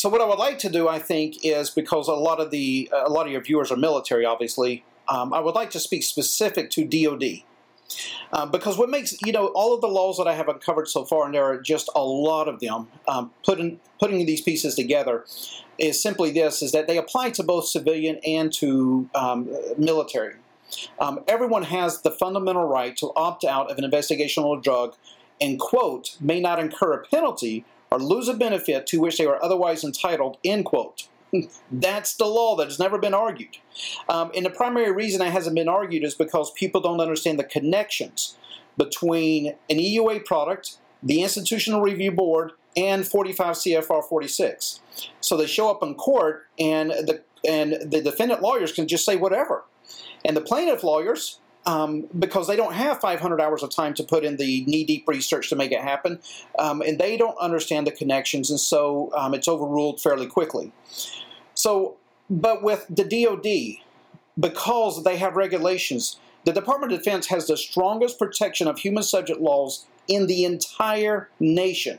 [0.03, 2.91] so what I would like to do, I think, is because a lot of the
[2.93, 4.85] a lot of your viewers are military, obviously.
[5.09, 7.45] Um, I would like to speak specific to DoD.
[8.33, 11.05] Um, because what makes you know all of the laws that I have uncovered so
[11.05, 15.25] far, and there are just a lot of them, um, putting putting these pieces together,
[15.79, 20.35] is simply this: is that they apply to both civilian and to um, military.
[20.99, 24.97] Um, everyone has the fundamental right to opt out of an investigational drug,
[25.41, 29.42] and quote may not incur a penalty or lose a benefit to which they are
[29.44, 30.38] otherwise entitled.
[30.42, 31.09] End quote.
[31.70, 33.59] That's the law that has never been argued.
[34.09, 37.44] Um, and the primary reason it hasn't been argued is because people don't understand the
[37.44, 38.37] connections
[38.78, 44.81] between an EUA product, the Institutional Review Board, and 45 CFR 46.
[45.20, 49.16] So they show up in court, and the and the defendant lawyers can just say
[49.16, 49.64] whatever,
[50.24, 51.40] and the plaintiff lawyers.
[51.64, 55.48] Um, because they don't have 500 hours of time to put in the knee-deep research
[55.51, 56.18] to make it happen,
[56.59, 60.72] um, and they don't understand the connections, and so um, it's overruled fairly quickly.
[61.55, 61.98] So,
[62.29, 63.81] but with the DoD,
[64.38, 69.40] because they have regulations, the Department of Defense has the strongest protection of human subject
[69.40, 71.98] laws in the entire nation.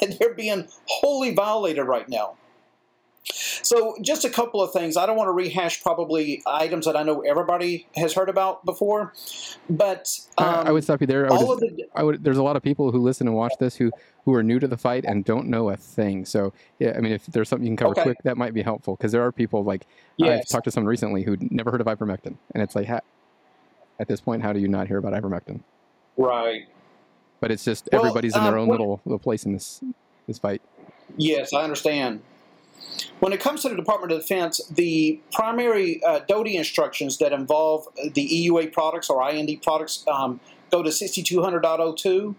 [0.00, 2.36] And they're being wholly violated right now.
[3.32, 4.96] So, just a couple of things.
[4.96, 9.12] I don't want to rehash probably items that I know everybody has heard about before,
[9.70, 11.26] but um, I, I would stop you there.
[11.26, 13.34] I would all of the I would, there's a lot of people who listen and
[13.34, 13.90] watch this who
[14.26, 16.26] who are new to the fight and don't know a thing.
[16.26, 18.02] So yeah, I mean, if there's something you can cover Okay.
[18.02, 19.86] quick, that might be helpful because there are people like
[20.22, 23.00] I've talked to someone recently who never heard of ivermectin, and it's like, ha-
[23.98, 25.60] at this point, how do you not hear about ivermectin?
[26.18, 26.62] right.
[27.40, 29.80] But it's just Well, everybody's in their um, own what- little little place in this
[30.26, 30.60] this fight.
[31.16, 32.20] Yes, I understand.
[33.20, 37.86] When it comes to the Department of Defense, the primary uh, DoD instructions that involve
[37.96, 42.34] the EUA products or IND products um, go to 6200.02.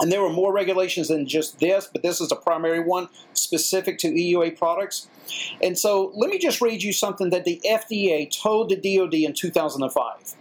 [0.00, 3.98] And there were more regulations than just this, but this is a primary one specific
[3.98, 5.08] to EUA products.
[5.62, 9.32] And so let me just read you something that the FDA told the DoD in
[9.32, 10.34] 2005.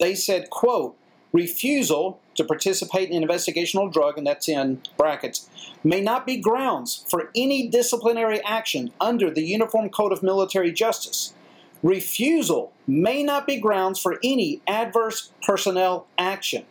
[0.00, 0.96] They said, quote,
[1.32, 5.48] refusal to participate in an investigational drug, and that's in brackets,
[5.82, 11.34] may not be grounds for any disciplinary action under the Uniform Code of Military Justice.
[11.82, 16.64] Refusal may not be grounds for any adverse personnel action.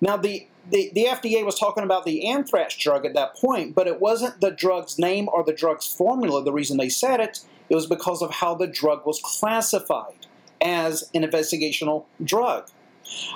[0.00, 3.86] Now, the, the, the FDA was talking about the anthrax drug at that point, but
[3.86, 7.40] it wasn't the drug's name or the drug's formula the reason they said it.
[7.68, 10.26] It was because of how the drug was classified
[10.60, 12.68] as an investigational drug.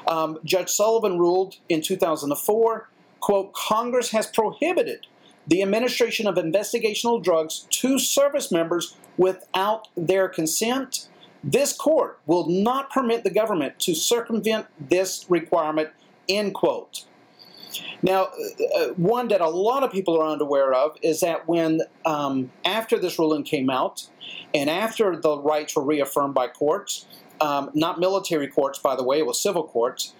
[0.07, 2.88] Um, Judge Sullivan ruled in 2004,
[3.20, 5.07] quote, Congress has prohibited
[5.46, 11.09] the administration of investigational drugs to service members without their consent.
[11.42, 15.90] This court will not permit the government to circumvent this requirement,
[16.29, 17.05] end quote.
[18.02, 18.29] Now,
[18.74, 22.99] uh, one that a lot of people are unaware of is that when, um, after
[22.99, 24.09] this ruling came out,
[24.55, 27.07] and after the rights were reaffirmed by courts,
[27.41, 30.12] um, not military courts, by the way, it was civil courts,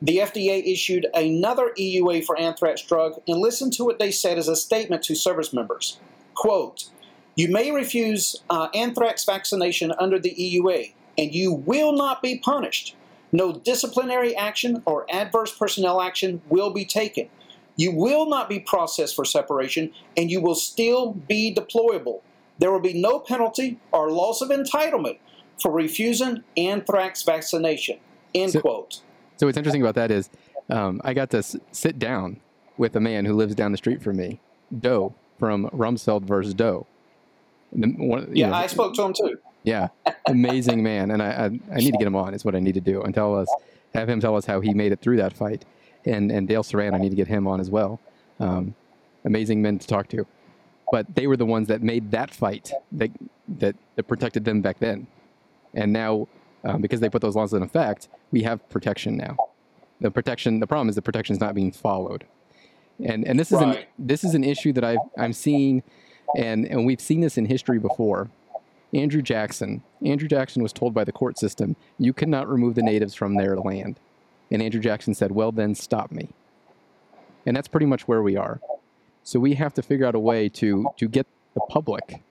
[0.00, 4.46] the FDA issued another EUA for anthrax drug, and listen to what they said as
[4.46, 5.98] a statement to service members.
[6.34, 6.84] Quote,
[7.34, 12.94] you may refuse uh, anthrax vaccination under the EUA, and you will not be punished.
[13.32, 17.28] No disciplinary action or adverse personnel action will be taken.
[17.76, 22.20] You will not be processed for separation, and you will still be deployable.
[22.58, 25.18] There will be no penalty or loss of entitlement
[25.60, 27.98] for refusing anthrax vaccination.
[28.34, 29.00] End So- quote.
[29.36, 30.30] So what's interesting about that is,
[30.68, 32.38] um, I got to s- sit down
[32.76, 34.40] with a man who lives down the street from me,
[34.80, 36.86] Doe from Rumsfeld versus Doe.
[37.72, 39.38] The, one, Yeah, know, I spoke to him too.
[39.62, 39.88] Yeah,
[40.26, 41.44] amazing man, and I, I
[41.74, 42.32] I need to get him on.
[42.34, 43.48] Is what I need to do and tell us,
[43.94, 45.64] have him tell us how he made it through that fight,
[46.06, 48.00] and and Dale Saran, I need to get him on as well.
[48.40, 48.74] Um,
[49.24, 50.26] amazing men to talk to,
[50.90, 53.10] but they were the ones that made that fight that
[53.58, 55.06] that, that protected them back then,
[55.74, 56.28] and now
[56.64, 59.36] um, because they put those laws in effect, we have protection now.
[60.00, 62.24] The protection, the problem is the protection is not being followed,
[63.04, 65.82] and and this is an this is an issue that I I'm seeing,
[66.36, 68.30] and and we've seen this in history before.
[68.94, 69.82] Andrew Jackson.
[70.02, 73.56] Andrew Jackson was told by the court system, you cannot remove the natives from their
[73.56, 74.00] land.
[74.50, 76.30] And Andrew Jackson said, well, then stop me.
[77.44, 78.60] And that's pretty much where we are.
[79.22, 82.22] So we have to figure out a way to, to get the public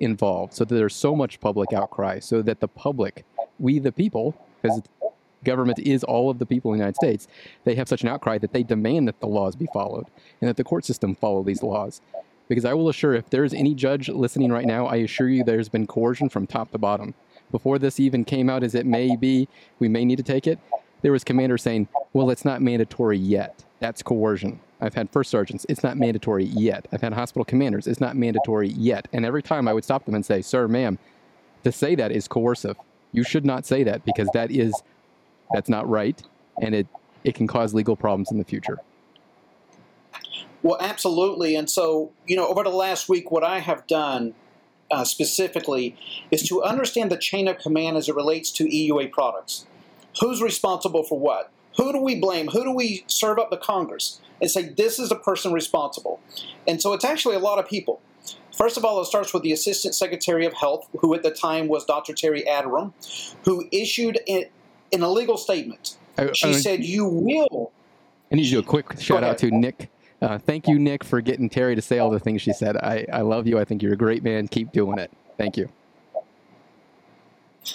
[0.00, 3.24] involved so that there's so much public outcry, so that the public,
[3.58, 4.82] we the people, because
[5.44, 7.28] government is all of the people in the United States,
[7.64, 10.06] they have such an outcry that they demand that the laws be followed
[10.40, 12.00] and that the court system follow these laws.
[12.48, 15.68] Because I will assure, if there's any judge listening right now, I assure you there's
[15.68, 17.14] been coercion from top to bottom.
[17.52, 19.48] Before this even came out, as it may be,
[19.78, 20.58] we may need to take it.
[21.02, 23.64] There was commanders saying, "Well, it's not mandatory yet.
[23.78, 28.00] That's coercion." I've had first sergeants, "It's not mandatory yet." I've had hospital commanders, "It's
[28.00, 30.98] not mandatory yet." And every time I would stop them and say, "Sir, ma'am,
[31.64, 32.76] to say that is coercive.
[33.12, 34.74] You should not say that because that is
[35.52, 36.22] that's not right,
[36.60, 36.86] and it
[37.24, 38.78] it can cause legal problems in the future."
[40.62, 41.56] Well, absolutely.
[41.56, 44.34] And so, you know, over the last week, what I have done
[44.90, 45.96] uh, specifically
[46.30, 49.66] is to understand the chain of command as it relates to EUA products.
[50.20, 51.50] Who's responsible for what?
[51.76, 52.48] Who do we blame?
[52.48, 56.20] Who do we serve up to Congress and say this is the person responsible?
[56.66, 58.00] And so it's actually a lot of people.
[58.56, 61.68] First of all, it starts with the Assistant Secretary of Health, who at the time
[61.68, 62.12] was Dr.
[62.12, 62.92] Terry Adirim,
[63.44, 64.44] who issued an,
[64.92, 65.96] an illegal statement.
[66.18, 67.72] I, She I- said, You will
[68.30, 69.50] I need to do a quick shout out to.
[69.50, 69.90] Nick.
[70.22, 72.76] Uh, thank you, Nick, for getting Terry to say all the things she said.
[72.76, 73.58] I, I love you.
[73.58, 74.46] I think you're a great man.
[74.48, 75.10] Keep doing it.
[75.38, 75.68] Thank you.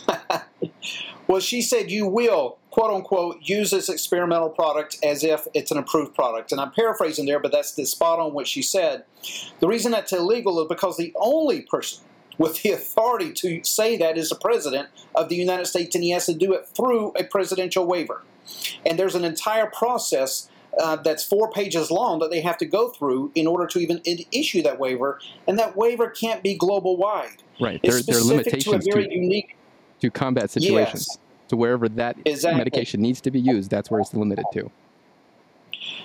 [1.28, 5.78] Well, she said you will, quote unquote, use this experimental product as if it's an
[5.78, 6.52] approved product.
[6.52, 9.06] And I'm paraphrasing there, but that's the spot on what she said.
[9.60, 12.04] The reason that's illegal is because the only person
[12.38, 16.12] with the authority to say that is the President of the United States, and he
[16.12, 18.24] has to do it through a presidential waiver.
[18.86, 22.90] And there's an entire process uh, that's four pages long that they have to go
[22.90, 24.02] through in order to even
[24.32, 25.20] issue that waiver.
[25.48, 27.42] And that waiver can't be global wide.
[27.60, 27.82] Right.
[27.82, 29.56] There, It's there are specific to a very to, unique
[30.06, 31.18] to combat situations.
[31.50, 32.58] To wherever that Exactly.
[32.58, 34.72] medication needs to be used, that's where it's limited to.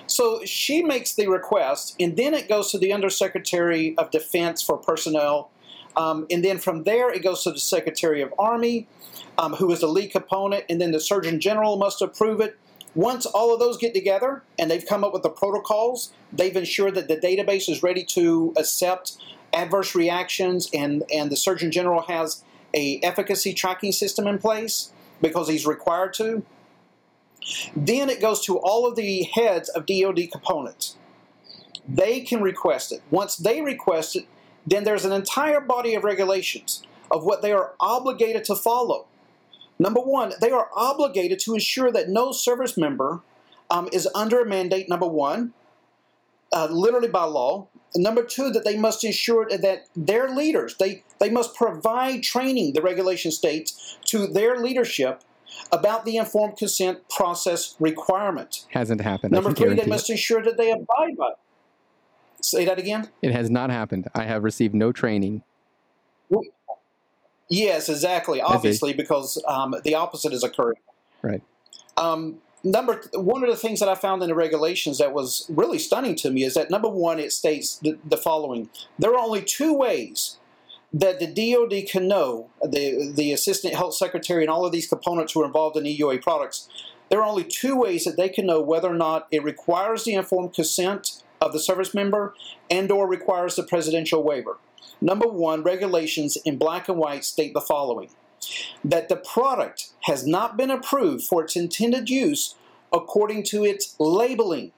[0.05, 4.77] So she makes the request, and then it goes to the Undersecretary of Defense for
[4.77, 5.49] Personnel.
[5.95, 8.87] Um, and then from there, it goes to the Secretary of Army,
[9.39, 12.55] um, who is the lead component, and then the Surgeon General must approve it.
[12.93, 16.93] Once all of those get together and they've come up with the protocols, they've ensured
[16.93, 19.17] that the database is ready to accept
[19.53, 22.43] adverse reactions, and, and the Surgeon General has
[22.73, 24.91] a efficacy tracking system in place
[25.21, 26.43] because he's required to.
[27.75, 30.97] Then it goes to all of the heads of DoD components.
[31.87, 33.01] They can request it.
[33.09, 34.27] Once they request it,
[34.65, 39.05] then there's an entire body of regulations of what they are obligated to follow.
[39.79, 43.21] Number one, they are obligated to ensure that no service member
[43.71, 45.53] um, is under a mandate, number one,
[46.53, 47.67] uh, literally by law.
[47.95, 52.81] Number two, that they must ensure that their leaders, they, they must provide training, the
[52.81, 55.23] regulation states, to their leadership
[55.71, 58.65] about the informed consent process requirement.
[58.69, 59.33] Hasn't happened.
[59.33, 61.37] Number three, they must ensure that they abide by it.
[62.41, 63.09] Say that again?
[63.21, 63.29] it.
[63.29, 64.07] it has not happened.
[64.15, 65.43] I have received no training.
[67.49, 68.41] Yes, exactly.
[68.41, 70.79] Obviously, because um, the opposite is occurring.
[71.21, 71.41] Right.
[71.97, 75.79] Um, number one of the things that I found in the regulations that was really
[75.79, 79.41] stunning to me is that number one, it states the, the following: there are only
[79.41, 80.37] two ways
[80.93, 85.33] that the DoD can know the the assistant health secretary and all of these components
[85.33, 86.69] who are involved in EUA products.
[87.09, 90.13] There are only two ways that they can know whether or not it requires the
[90.13, 92.33] informed consent of the service member
[92.69, 94.57] and/or requires the presidential waiver.
[95.01, 98.09] Number one, regulations in black and white state the following
[98.83, 102.55] that the product has not been approved for its intended use
[102.93, 104.71] according to its labeling,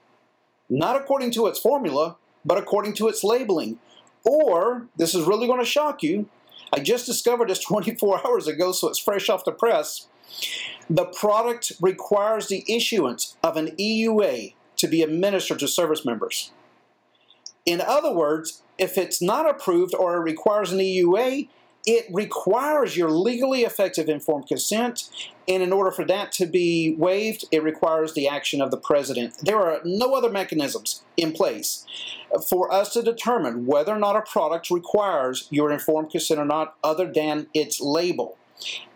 [0.68, 3.78] not according to its formula, but according to its labeling.
[4.24, 6.28] Or, this is really going to shock you,
[6.72, 10.08] I just discovered this 24 hours ago, so it's fresh off the press.
[10.90, 16.50] The product requires the issuance of an EUA to be administered to service members.
[17.64, 21.48] In other words, if it's not approved or requires an EUA,
[21.86, 25.08] it requires your legally effective informed consent,
[25.46, 29.34] and in order for that to be waived, it requires the action of the president.
[29.42, 31.84] There are no other mechanisms in place
[32.48, 36.76] for us to determine whether or not a product requires your informed consent or not,
[36.82, 38.38] other than its label.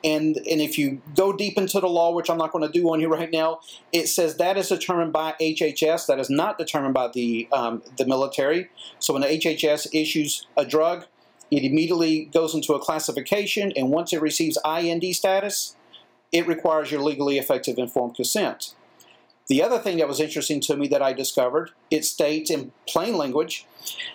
[0.05, 2.89] And, and if you go deep into the law, which I'm not going to do
[2.91, 3.61] on you right now,
[3.93, 6.07] it says that is determined by HHS.
[6.07, 8.71] That is not determined by the, um, the military.
[8.99, 11.07] So when the HHS issues a drug,
[11.51, 15.77] it immediately goes into a classification, and once it receives IND status,
[16.33, 18.75] it requires your legally effective informed consent.
[19.49, 23.17] The other thing that was interesting to me that I discovered, it states in plain
[23.17, 23.67] language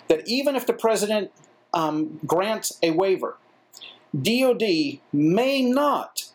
[0.08, 1.32] that even if the president
[1.74, 3.38] um, grants a waiver,
[4.20, 4.62] DOD
[5.12, 6.30] may not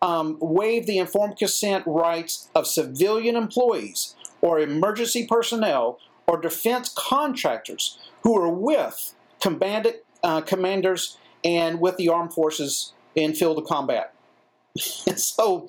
[0.00, 7.98] um, waive the informed consent rights of civilian employees or emergency personnel or defense contractors
[8.22, 14.14] who are with combatant uh, commanders and with the armed forces in field of combat.
[15.16, 15.68] so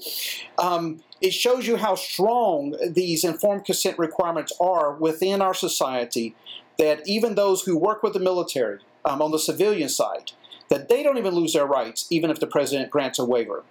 [0.58, 6.36] um, it shows you how strong these informed consent requirements are within our society
[6.78, 10.32] that even those who work with the military um, on the civilian side,
[10.70, 13.64] that they don't even lose their rights even if the president grants a waiver.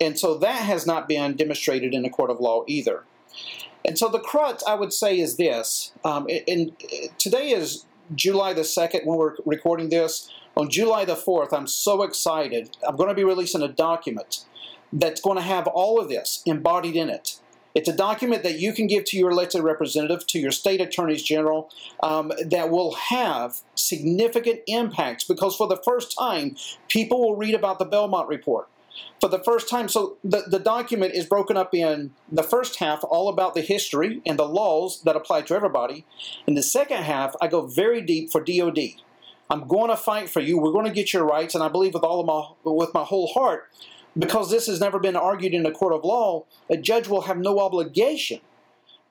[0.00, 3.04] And so that has not been demonstrated in a court of law either.
[3.84, 5.92] And so the crux, I would say, is this.
[6.04, 6.72] Um, and
[7.18, 10.30] today is July the 2nd when we're recording this.
[10.56, 12.76] On July the 4th, I'm so excited.
[12.86, 14.44] I'm going to be releasing a document
[14.92, 17.40] that's going to have all of this embodied in it.
[17.74, 21.24] It's a document that you can give to your elected representative, to your state attorneys
[21.24, 21.70] general,
[22.04, 26.54] um, that will have significant impacts because for the first time,
[26.88, 28.68] people will read about the Belmont Report
[29.20, 29.88] for the first time.
[29.88, 34.20] So the, the document is broken up in the first half, all about the history
[34.26, 36.04] and the laws that apply to everybody.
[36.46, 38.78] In the second half, I go very deep for DOD.
[39.50, 40.58] I'm going to fight for you.
[40.58, 43.04] We're going to get your rights, and I believe with all of my with my
[43.04, 43.70] whole heart,
[44.18, 46.46] because this has never been argued in a court of law.
[46.70, 48.40] A judge will have no obligation,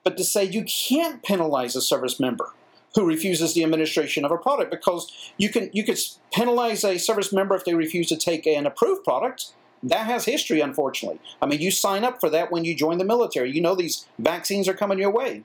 [0.02, 2.52] but to say you can't penalize a service member
[2.94, 5.98] who refuses the administration of a product because you can you could
[6.32, 9.52] penalize a service member if they refuse to take an approved product
[9.84, 11.20] that has history, unfortunately.
[11.42, 13.50] I mean, you sign up for that when you join the military.
[13.50, 15.44] You know these vaccines are coming your way.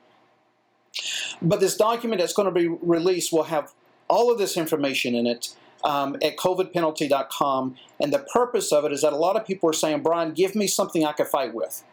[1.41, 3.73] But this document that's going to be released will have
[4.07, 7.75] all of this information in it um, at covidpenalty.com.
[7.99, 10.55] And the purpose of it is that a lot of people are saying, Brian, give
[10.55, 11.83] me something I could fight with.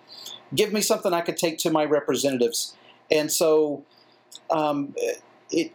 [0.54, 2.76] Give me something I could take to my representatives.
[3.10, 3.84] And so
[4.50, 4.94] um,
[5.50, 5.72] it,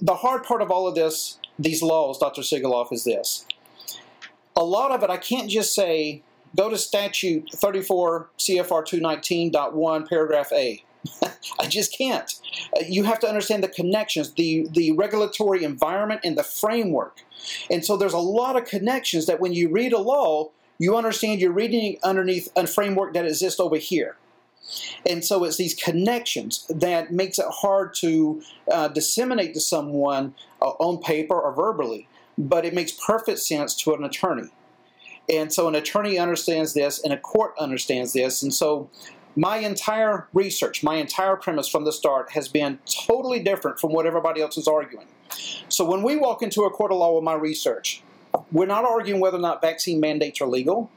[0.00, 2.42] the hard part of all of this, these laws, Dr.
[2.42, 3.46] Sigoloff, is this
[4.56, 6.22] a lot of it, I can't just say,
[6.56, 10.82] go to statute 34 CFR 219.1, paragraph A.
[11.58, 12.30] I just can't.
[12.76, 17.20] Uh, you have to understand the connections, the, the regulatory environment, and the framework.
[17.70, 21.40] And so there's a lot of connections that when you read a law, you understand
[21.40, 24.16] you're reading underneath a framework that exists over here.
[25.08, 30.66] And so it's these connections that makes it hard to uh, disseminate to someone uh,
[30.66, 32.08] on paper or verbally
[32.40, 34.48] but it makes perfect sense to an attorney.
[35.28, 38.42] And so an attorney understands this, and a court understands this.
[38.42, 38.88] And so
[39.36, 44.06] my entire research, my entire premise from the start has been totally different from what
[44.06, 45.06] everybody else is arguing.
[45.68, 48.02] So when we walk into a court of law with my research,
[48.50, 50.90] we're not arguing whether or not vaccine mandates are legal.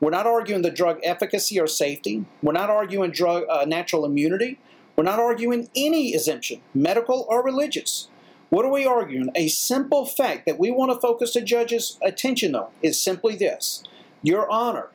[0.00, 2.24] We're not arguing the drug efficacy or safety.
[2.42, 4.58] We're not arguing drug uh, natural immunity.
[4.94, 8.08] We're not arguing any exemption, medical or religious.
[8.52, 9.30] What are we arguing?
[9.34, 13.82] A simple fact that we want to focus the judge's attention on is simply this
[14.22, 14.90] Your Honor,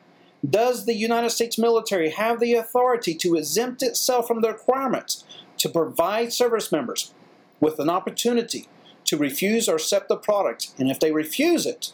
[0.47, 5.23] does the United States military have the authority to exempt itself from the requirements
[5.57, 7.15] to provide service members
[7.59, 8.69] with an opportunity
[9.05, 10.69] to refuse or accept the product?
[10.77, 11.93] And if they refuse it,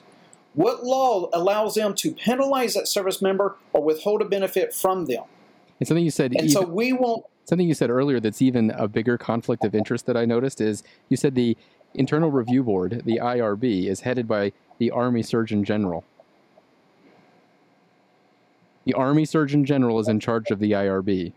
[0.55, 5.24] what law allows them to penalize that service member or withhold a benefit from them?
[5.80, 6.34] And something you said.
[6.34, 7.24] And even, so we won't.
[7.45, 10.83] Something you said earlier that's even a bigger conflict of interest that I noticed is
[11.09, 11.57] you said the
[11.93, 16.03] Internal Review Board, the IRB, is headed by the Army Surgeon General.
[18.85, 21.33] The Army Surgeon General is in charge of the IRB.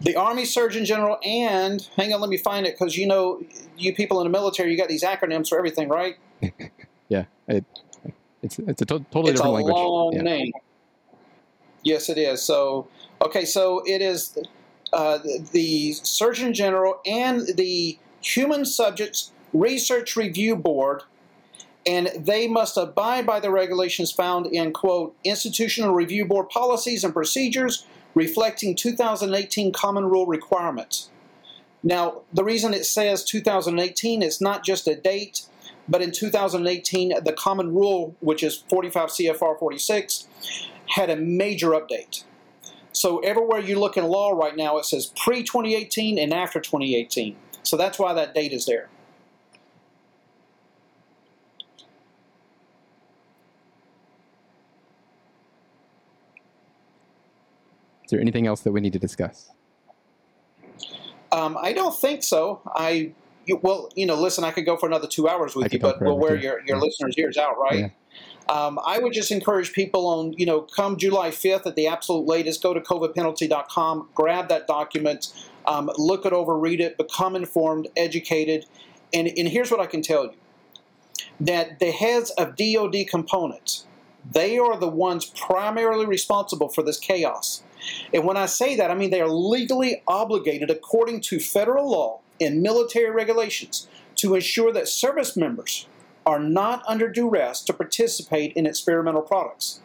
[0.00, 3.42] The Army Surgeon General and, hang on, let me find it, because you know,
[3.76, 6.16] you people in the military, you got these acronyms for everything, right?
[7.08, 7.64] yeah, it,
[8.42, 9.74] it's, it's a to- totally it's different language.
[9.74, 10.22] It's a long yeah.
[10.22, 10.52] name.
[11.82, 12.42] Yes, it is.
[12.42, 12.88] So,
[13.22, 14.38] okay, so it is
[14.92, 15.18] uh,
[15.52, 21.02] the Surgeon General and the Human Subjects Research Review Board,
[21.86, 27.14] and they must abide by the regulations found in, quote, Institutional Review Board policies and
[27.14, 31.10] procedures reflecting 2018 Common Rule requirements.
[31.82, 35.42] Now, the reason it says 2018 is not just a date,
[35.88, 40.28] but in 2018, the Common Rule, which is 45 CFR 46,
[40.88, 42.24] had a major update.
[42.98, 47.36] So everywhere you look in law right now, it says pre 2018 and after 2018.
[47.62, 48.88] So that's why that date is there.
[58.02, 59.52] Is there anything else that we need to discuss?
[61.30, 62.62] Um, I don't think so.
[62.66, 63.12] I
[63.46, 66.02] you, well, you know, listen, I could go for another two hours with you, but
[66.02, 66.82] we'll wear your, your yeah.
[66.82, 67.78] listeners' ears out, right?
[67.78, 67.88] Yeah.
[68.48, 72.26] Um, I would just encourage people on, you know, come July 5th at the absolute
[72.26, 75.32] latest, go to covidpenalty.com, grab that document,
[75.66, 78.64] um, look it over, read it, become informed, educated.
[79.12, 80.34] And, and here's what I can tell you
[81.40, 83.86] that the heads of DoD components,
[84.30, 87.62] they are the ones primarily responsible for this chaos.
[88.12, 92.20] And when I say that, I mean they are legally obligated, according to federal law
[92.40, 95.86] and military regulations, to ensure that service members
[96.28, 99.80] are not under duress to participate in experimental products.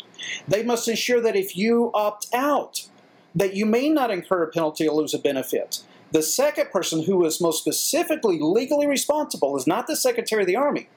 [0.45, 2.89] They must ensure that if you opt out,
[3.33, 5.83] that you may not incur a penalty or lose a benefit.
[6.11, 10.57] The second person who is most specifically legally responsible is not the Secretary of the
[10.57, 10.89] Army,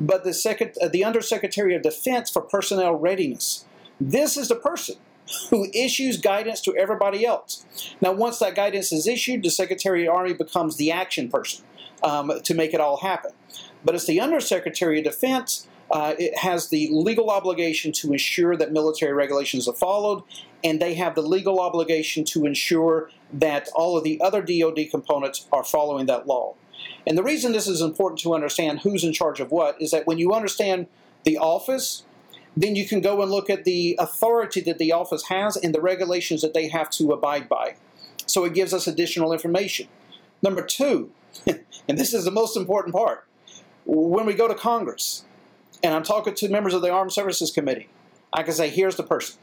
[0.00, 3.66] but the, Secret, uh, the Undersecretary of Defense for Personnel Readiness.
[4.00, 4.96] This is the person
[5.50, 7.66] who issues guidance to everybody else.
[8.00, 11.64] Now, once that guidance is issued, the Secretary of the Army becomes the action person
[12.02, 13.32] um, to make it all happen.
[13.84, 15.68] But as the Undersecretary of Defense.
[15.90, 20.22] Uh, it has the legal obligation to ensure that military regulations are followed,
[20.64, 25.46] and they have the legal obligation to ensure that all of the other DoD components
[25.52, 26.54] are following that law.
[27.06, 30.06] And the reason this is important to understand who's in charge of what is that
[30.06, 30.86] when you understand
[31.24, 32.04] the office,
[32.56, 35.80] then you can go and look at the authority that the office has and the
[35.80, 37.76] regulations that they have to abide by.
[38.26, 39.88] So it gives us additional information.
[40.42, 41.10] Number two,
[41.46, 43.26] and this is the most important part,
[43.84, 45.24] when we go to Congress
[45.82, 47.88] and I'm talking to members of the Armed Services Committee,
[48.32, 49.38] I can say, here's the person.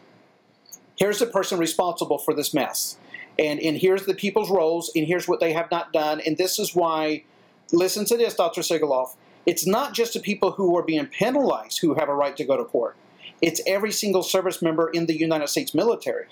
[0.97, 2.97] Here's the person responsible for this mess.
[3.39, 6.19] And, and here's the people's roles, and here's what they have not done.
[6.19, 7.23] And this is why,
[7.71, 8.61] listen to this, Dr.
[8.61, 9.15] Sigoloff.
[9.45, 12.57] It's not just the people who are being penalized who have a right to go
[12.57, 12.95] to court.
[13.41, 16.27] It's every single service member in the United States military.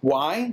[0.00, 0.52] Why?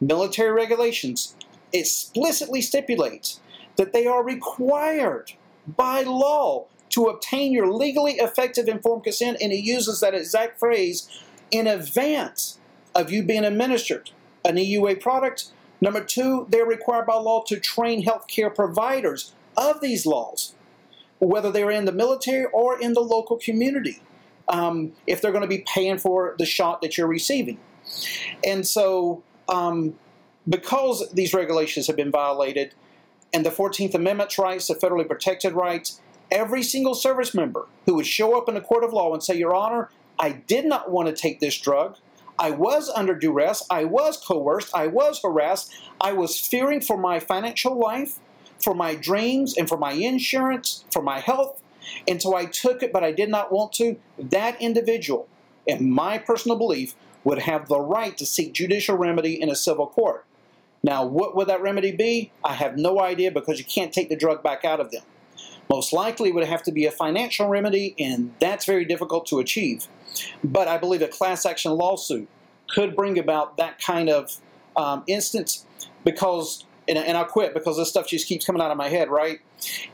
[0.00, 1.34] Military regulations
[1.72, 3.40] explicitly stipulates
[3.76, 5.32] that they are required
[5.66, 11.08] by law to obtain your legally effective informed consent, and he uses that exact phrase
[11.50, 12.58] in advance
[12.94, 14.10] of you being administered
[14.44, 15.46] an EUA product.
[15.80, 20.54] Number two, they're required by law to train healthcare providers of these laws,
[21.18, 24.00] whether they're in the military or in the local community,
[24.48, 27.58] um, if they're going to be paying for the shot that you're receiving.
[28.44, 29.94] And so, um,
[30.48, 32.74] because these regulations have been violated,
[33.34, 38.06] and the 14th Amendment's rights, the federally protected rights, every single service member who would
[38.06, 41.08] show up in a court of law and say, Your Honor, I did not want
[41.08, 41.96] to take this drug.
[42.38, 43.66] I was under duress.
[43.68, 44.74] I was coerced.
[44.74, 45.74] I was harassed.
[46.00, 48.18] I was fearing for my financial life,
[48.62, 51.60] for my dreams, and for my insurance, for my health.
[52.06, 53.96] And so I took it, but I did not want to.
[54.18, 55.28] That individual,
[55.66, 59.88] in my personal belief, would have the right to seek judicial remedy in a civil
[59.88, 60.24] court.
[60.84, 62.30] Now, what would that remedy be?
[62.44, 65.02] I have no idea because you can't take the drug back out of them.
[65.70, 69.38] Most likely it would have to be a financial remedy, and that's very difficult to
[69.38, 69.88] achieve.
[70.44, 72.28] But I believe a class action lawsuit
[72.68, 74.36] could bring about that kind of
[74.76, 75.64] um, instance
[76.04, 79.08] because, and, and I'll quit because this stuff just keeps coming out of my head,
[79.08, 79.40] right?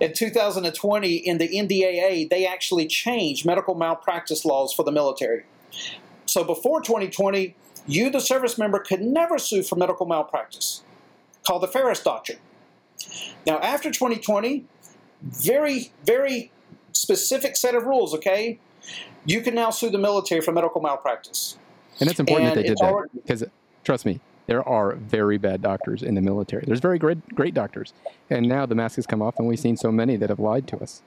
[0.01, 5.45] In 2020, in the NDAA, they actually changed medical malpractice laws for the military.
[6.27, 7.55] So before 2020,
[7.91, 10.83] you, the service member, could never sue for medical malpractice,
[11.47, 12.39] called the Feres Doctrine.
[13.47, 14.65] Now, after 2020,
[15.23, 16.51] very, very
[16.93, 18.59] specific set of rules, okay?
[19.25, 21.59] You can now sue the military for medical malpractice.
[21.99, 23.45] And it's important and that they did that because,
[23.85, 26.65] trust me, there are very bad doctors in the military.
[26.67, 27.93] There's very great, great doctors.
[28.31, 30.67] And now the mask has come off, and we've seen so many that have lied
[30.69, 31.03] to us.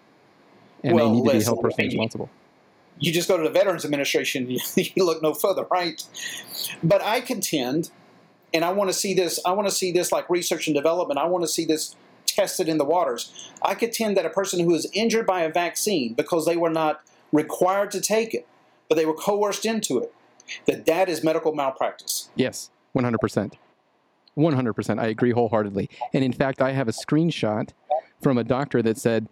[0.83, 2.29] And well, they need to be held personally responsible
[2.99, 6.01] you just go to the Veterans Administration, you look no further, right?
[6.83, 7.91] But I contend,
[8.53, 11.19] and I want to see this, I want to see this like research and development,
[11.19, 13.51] I want to see this tested in the waters.
[13.61, 17.01] I contend that a person who is injured by a vaccine because they were not
[17.31, 18.47] required to take it,
[18.89, 20.13] but they were coerced into it,
[20.65, 22.29] that that is medical malpractice.
[22.35, 23.53] Yes, 100%.
[24.37, 24.99] 100%.
[24.99, 25.89] I agree wholeheartedly.
[26.13, 27.69] And in fact, I have a screenshot
[28.21, 29.27] from a doctor that said,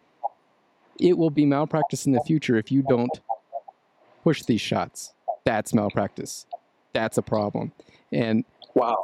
[0.99, 3.19] it will be malpractice in the future if you don't
[4.23, 5.13] push these shots.
[5.45, 6.45] That's malpractice.
[6.93, 7.71] That's a problem.
[8.11, 8.45] And
[8.75, 8.97] wow.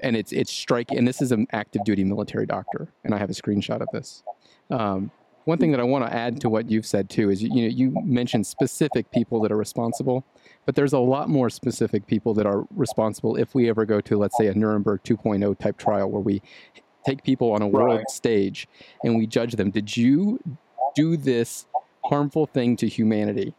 [0.00, 0.98] and it's it's striking.
[0.98, 4.22] And this is an active duty military doctor, and I have a screenshot of this.
[4.70, 5.10] Um,
[5.44, 7.62] one thing that I want to add to what you've said too is you, you
[7.62, 10.24] know you mentioned specific people that are responsible,
[10.66, 14.18] but there's a lot more specific people that are responsible if we ever go to
[14.18, 16.42] let's say a Nuremberg 2.0 type trial where we
[17.06, 18.10] take people on a world Right.
[18.10, 18.68] stage
[19.02, 19.70] and we judge them.
[19.70, 20.38] Did you
[20.94, 21.66] do this
[22.04, 23.54] harmful thing to humanity?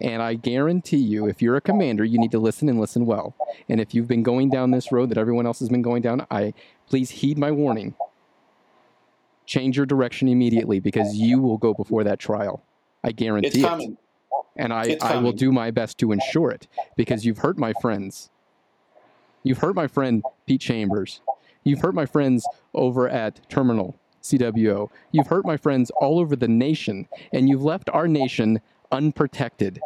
[0.00, 3.34] And I guarantee you, if you're a commander, you need to listen and listen well.
[3.68, 6.26] And if you've been going down this road that everyone else has been going down,
[6.30, 6.52] I
[6.88, 7.94] please heed my warning.
[9.46, 12.64] Change your direction immediately because you will go before that trial.
[13.04, 13.62] I guarantee It's it.
[13.62, 13.96] coming.
[14.56, 16.66] And I, I will do my best to ensure it
[16.96, 18.30] because you've hurt my friends.
[19.42, 21.20] You've hurt my friend Pete Chambers.
[21.64, 24.90] You've hurt my friends over at Terminal CWO.
[25.12, 28.60] You've hurt my friends all over the nation, and you've left our nation
[28.94, 29.80] unprotected.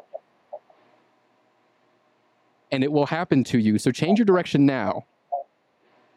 [2.71, 3.79] And it will happen to you.
[3.79, 5.07] So change your direction now,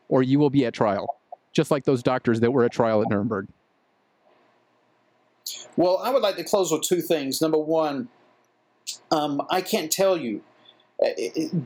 [0.09, 1.15] or you will be at trial,
[1.53, 3.47] just like those doctors that were at trial at Nuremberg.
[5.77, 7.41] Well, I would like to close with two things.
[7.41, 8.09] Number one,
[9.09, 10.43] um, I can't tell you
[11.01, 11.07] uh,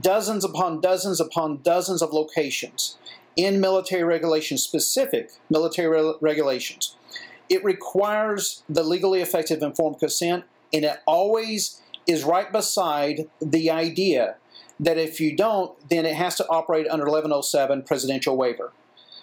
[0.01, 2.97] dozens upon dozens upon dozens of locations
[3.36, 6.95] in military regulations, specific military re- regulations.
[7.49, 10.45] It requires the legally effective informed consent,
[10.76, 14.36] and it always is right beside the idea
[14.78, 18.73] that if you don't, then it has to operate under 1107 presidential waiver.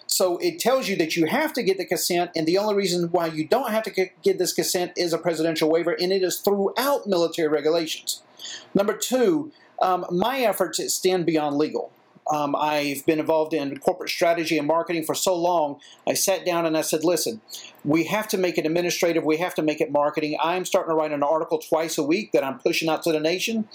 [0.07, 3.09] So it tells you that you have to get the consent, and the only reason
[3.11, 6.39] why you don't have to get this consent is a presidential waiver, and it is
[6.39, 8.23] throughout military regulations.
[8.73, 11.91] Number two, um, my efforts extend beyond legal.
[12.31, 15.79] Um, I've been involved in corporate strategy and marketing for so long.
[16.07, 17.41] I sat down and I said, listen,
[17.83, 20.37] we have to make it administrative, we have to make it marketing.
[20.41, 23.19] I'm starting to write an article twice a week that I'm pushing out to the
[23.19, 23.67] nation.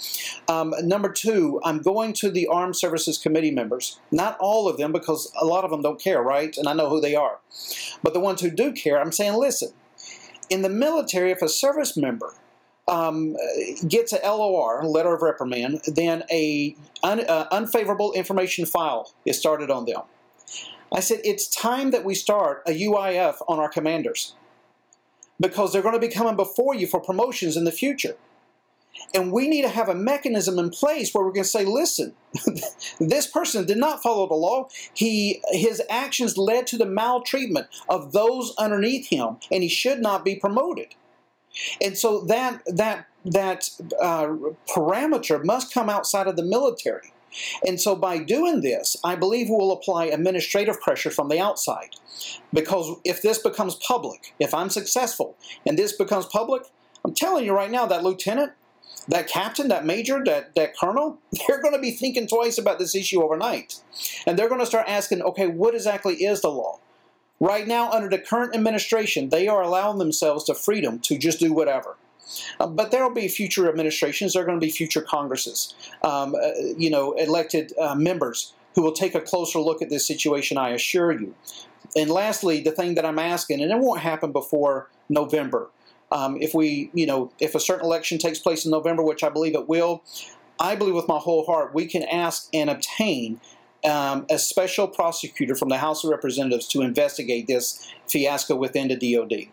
[0.49, 4.01] Um, number two, I'm going to the Armed Services Committee members.
[4.11, 6.57] Not all of them, because a lot of them don't care, right?
[6.57, 7.39] And I know who they are.
[8.03, 9.73] But the ones who do care, I'm saying, listen,
[10.49, 12.35] in the military, if a service member
[12.89, 13.36] um,
[13.86, 19.70] gets a LOR, letter of reprimand, then a un, uh, unfavorable information file is started
[19.70, 20.03] on them.
[20.93, 24.34] I said it's time that we start a UIF on our commanders
[25.39, 28.16] because they're going to be coming before you for promotions in the future.
[29.14, 32.14] And we need to have a mechanism in place where we're going to say, listen,
[33.01, 34.68] this person did not follow the law.
[34.93, 40.24] He his actions led to the maltreatment of those underneath him, and he should not
[40.24, 40.97] be promoted.
[41.83, 43.71] And so that that that
[44.01, 44.29] uh,
[44.69, 47.13] parameter must come outside of the military.
[47.67, 51.91] And so by doing this, I believe we'll apply administrative pressure from the outside.
[52.53, 55.37] Because if this becomes public, if I'm successful
[55.67, 56.63] and this becomes public,
[57.05, 58.53] I'm telling you right now, that lieutenant,
[59.09, 62.95] that captain, that major, that, that colonel, they're going to be thinking twice about this
[62.95, 63.81] issue overnight.
[64.27, 66.81] And they're going to start asking, okay, what exactly is the law?
[67.41, 71.53] Right now, under the current administration, they are allowing themselves the freedom to just do
[71.53, 71.97] whatever.
[72.61, 74.32] Uh, but there will be future administrations.
[74.32, 78.82] There are going to be future Congresses, um, uh, you know, elected uh, members who
[78.82, 80.59] will take a closer look at this situation.
[80.59, 81.34] I assure you.
[81.97, 85.68] And lastly, the thing that I'm asking, and it won't happen before November.
[86.11, 89.28] Um, if we, you know, if a certain election takes place in November, which I
[89.28, 90.03] believe it will,
[90.61, 93.41] I believe with my whole heart we can ask and obtain
[93.85, 99.14] um, a special prosecutor from the House of Representatives to investigate this fiasco within the
[99.14, 99.49] DoD.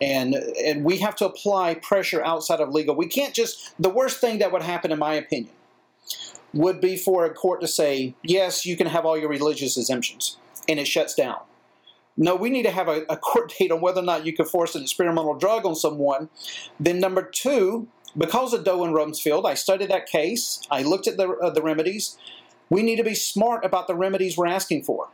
[0.00, 2.94] And, and we have to apply pressure outside of legal.
[2.94, 5.52] We can't just, the worst thing that would happen, in my opinion,
[6.52, 10.36] would be for a court to say, yes, you can have all your religious exemptions,
[10.68, 11.38] and it shuts down.
[12.16, 14.46] No, we need to have a, a court date on whether or not you can
[14.46, 16.28] force an experimental drug on someone.
[16.80, 21.16] Then, number two, because of Doe and Rumsfeld, I studied that case, I looked at
[21.16, 22.16] the, uh, the remedies.
[22.70, 25.08] We need to be smart about the remedies we're asking for.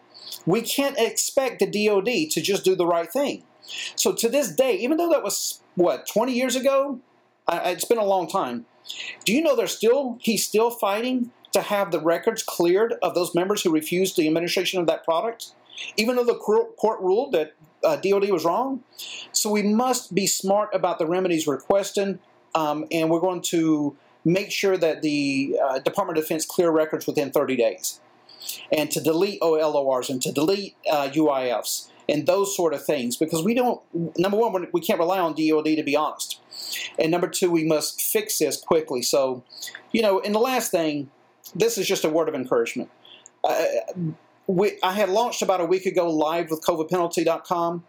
[0.47, 3.45] We can't expect the DoD to just do the right thing.
[3.97, 7.01] So to this day, even though that was what 20 years ago,
[7.47, 8.67] I, it's been a long time.
[9.25, 13.35] Do you know they're still he's still fighting to have the records cleared of those
[13.35, 15.53] members who refused the administration of that product,
[15.97, 18.83] even though the court ruled that uh, DoD was wrong.
[19.33, 22.19] So we must be smart about the remedies we're requesting,
[22.55, 27.07] um, and we're going to make sure that the uh, Department of Defense clear records
[27.07, 28.01] within 30 days,
[28.71, 33.45] and to delete OLORs and to delete uh, UIFs and those sort of things because
[33.45, 33.81] we don't.
[34.19, 36.41] Number one, we can't rely on DoD to be honest,
[36.99, 39.03] and number two, we must fix this quickly.
[39.03, 39.45] So,
[39.93, 41.11] you know, and the last thing,
[41.55, 42.91] this is just a word of encouragement.
[43.45, 43.65] Uh,
[44.47, 47.85] we, I had launched about a week ago live with COVIDpenalty.com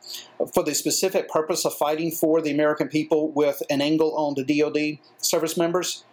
[0.53, 4.43] for the specific purpose of fighting for the American people with an angle on the
[4.43, 6.03] DoD service members.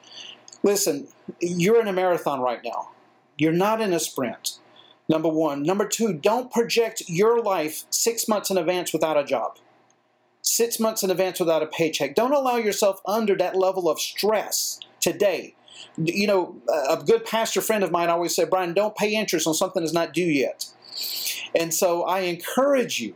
[0.62, 1.08] Listen,
[1.40, 2.90] you're in a marathon right now.
[3.36, 4.58] You're not in a sprint.
[5.08, 5.62] Number one.
[5.62, 9.58] Number two, don't project your life six months in advance without a job,
[10.42, 12.14] six months in advance without a paycheck.
[12.14, 15.54] Don't allow yourself under that level of stress today.
[15.96, 16.56] You know,
[16.88, 19.94] a good pastor friend of mine always said, Brian, don't pay interest on something that's
[19.94, 20.66] not due yet.
[21.58, 23.14] And so I encourage you,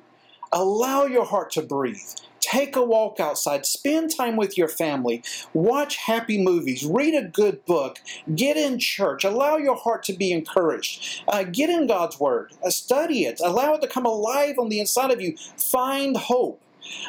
[0.50, 2.00] allow your heart to breathe.
[2.44, 5.22] Take a walk outside, spend time with your family,
[5.54, 8.00] watch happy movies, read a good book,
[8.34, 12.68] get in church, allow your heart to be encouraged, uh, get in God's Word, uh,
[12.68, 16.60] study it, allow it to come alive on the inside of you, find hope.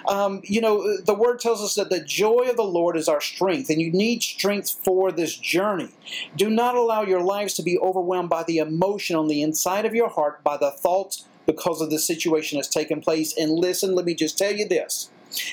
[0.07, 3.19] Um, you know, the word tells us that the joy of the Lord is our
[3.19, 5.89] strength, and you need strength for this journey.
[6.37, 9.93] Do not allow your lives to be overwhelmed by the emotion on the inside of
[9.93, 13.35] your heart, by the thoughts because of the situation that's taken place.
[13.37, 15.09] And listen, let me just tell you this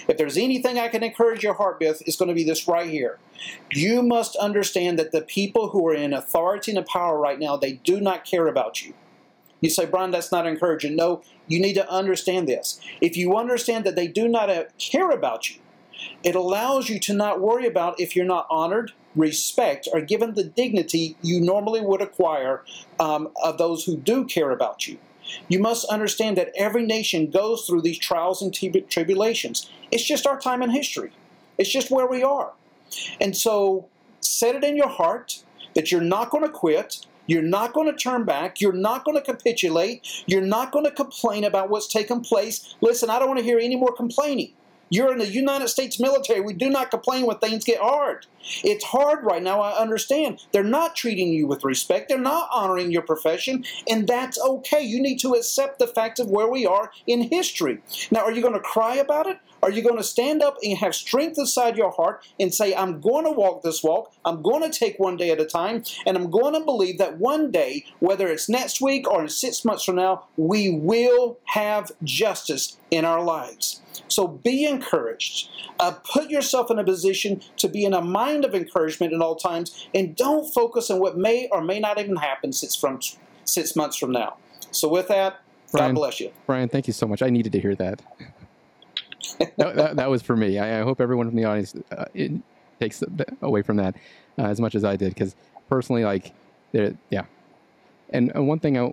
[0.09, 2.89] if there's anything I can encourage your heart with, it's going to be this right
[2.89, 3.18] here.
[3.72, 7.74] You must understand that the people who are in authority and power right now, they
[7.74, 8.95] do not care about you.
[9.61, 10.97] You say, Brian, that's not encouraging.
[10.97, 12.80] No, you need to understand this.
[13.01, 15.61] If you understand that they do not uh, care about you,
[16.24, 20.45] it allows you to not worry about if you're not honored, respect, or given the
[20.45, 22.64] dignity you normally would acquire
[22.99, 24.99] um, of those who do care about you.
[25.49, 28.53] You must understand that every nation goes through these trials and
[28.89, 29.70] tribulations.
[29.91, 31.12] It's just our time in history,
[31.59, 32.53] it's just where we are.
[33.20, 33.89] And so,
[34.20, 35.43] set it in your heart
[35.74, 37.07] that you're not going to quit.
[37.26, 38.61] You're not going to turn back.
[38.61, 40.24] You're not going to capitulate.
[40.26, 42.74] You're not going to complain about what's taken place.
[42.80, 44.53] Listen, I don't want to hear any more complaining.
[44.93, 46.43] You're in the United States military.
[46.43, 48.26] We do not complain when things get hard.
[48.62, 50.45] It's hard right now, I understand.
[50.53, 52.11] They're not treating you with respect.
[52.11, 54.82] They're not honoring your profession, and that's okay.
[54.82, 57.80] You need to accept the fact of where we are in history.
[58.11, 59.38] Now, are you going to cry about it?
[59.62, 63.00] Are you going to stand up and have strength inside your heart and say, I'm
[63.00, 66.16] going to walk this walk, I'm going to take one day at a time, and
[66.16, 69.84] I'm going to believe that one day, whether it's next week or in six months
[69.84, 73.80] from now, we will have justice in our lives?
[74.08, 75.48] So be encouraged.
[75.78, 79.36] Uh, put yourself in a position to be in a mind of encouragement at all
[79.36, 82.98] times, and don't focus on what may or may not even happen six, from,
[83.44, 84.36] six months from now.
[84.72, 85.40] So with that,
[85.70, 86.32] Brian, God bless you.
[86.46, 87.22] Brian, thank you so much.
[87.22, 88.02] I needed to hear that.
[89.57, 90.59] That, that, that, was for me.
[90.59, 92.05] I, I, hope everyone from the audience uh,
[92.81, 93.03] takes
[93.41, 93.95] away from that
[94.39, 95.37] uh, as much as I did, because
[95.68, 96.33] personally, like,
[96.73, 97.25] yeah.
[98.11, 98.93] And, and one thing I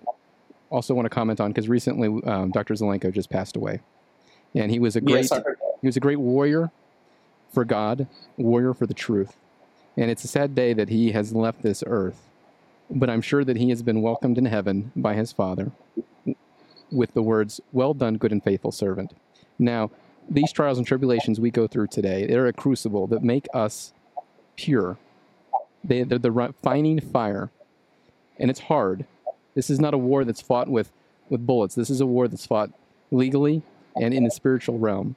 [0.70, 2.74] also want to comment on, because recently um, Dr.
[2.74, 3.80] Zelenko just passed away
[4.54, 5.42] and he was a great yes,
[5.80, 6.70] he was a great warrior
[7.52, 8.06] for God,
[8.36, 9.36] warrior for the truth.
[9.96, 12.28] And it's a sad day that he has left this earth,
[12.90, 15.72] but I'm sure that he has been welcomed in heaven by his Father
[16.90, 19.14] with the words, "Well done, good and faithful servant."
[19.58, 19.90] Now,
[20.28, 23.92] these trials and tribulations we go through today, they're a crucible that make us
[24.56, 24.98] pure.
[25.82, 27.50] They, they're the refining fire,
[28.38, 29.06] and it's hard.
[29.54, 30.92] This is not a war that's fought with,
[31.28, 31.74] with bullets.
[31.74, 32.70] This is a war that's fought
[33.10, 33.62] legally
[33.96, 35.16] and in the spiritual realm.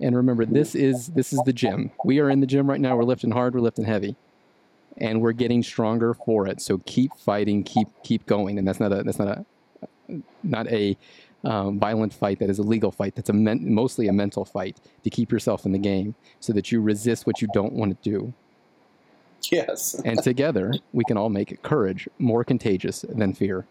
[0.00, 1.92] And remember, this is this is the gym.
[2.04, 2.96] We are in the gym right now.
[2.96, 3.54] We're lifting hard.
[3.54, 4.16] We're lifting heavy,
[4.96, 6.60] and we're getting stronger for it.
[6.60, 7.62] So keep fighting.
[7.62, 8.58] Keep keep going.
[8.58, 9.46] And that's not a that's not a
[10.42, 10.96] not a
[11.44, 12.38] um, violent fight.
[12.38, 13.14] That is a legal fight.
[13.14, 16.72] That's a men- mostly a mental fight to keep yourself in the game, so that
[16.72, 18.32] you resist what you don't want to do.
[19.50, 20.00] Yes.
[20.06, 23.66] and together, we can all make courage more contagious than fear.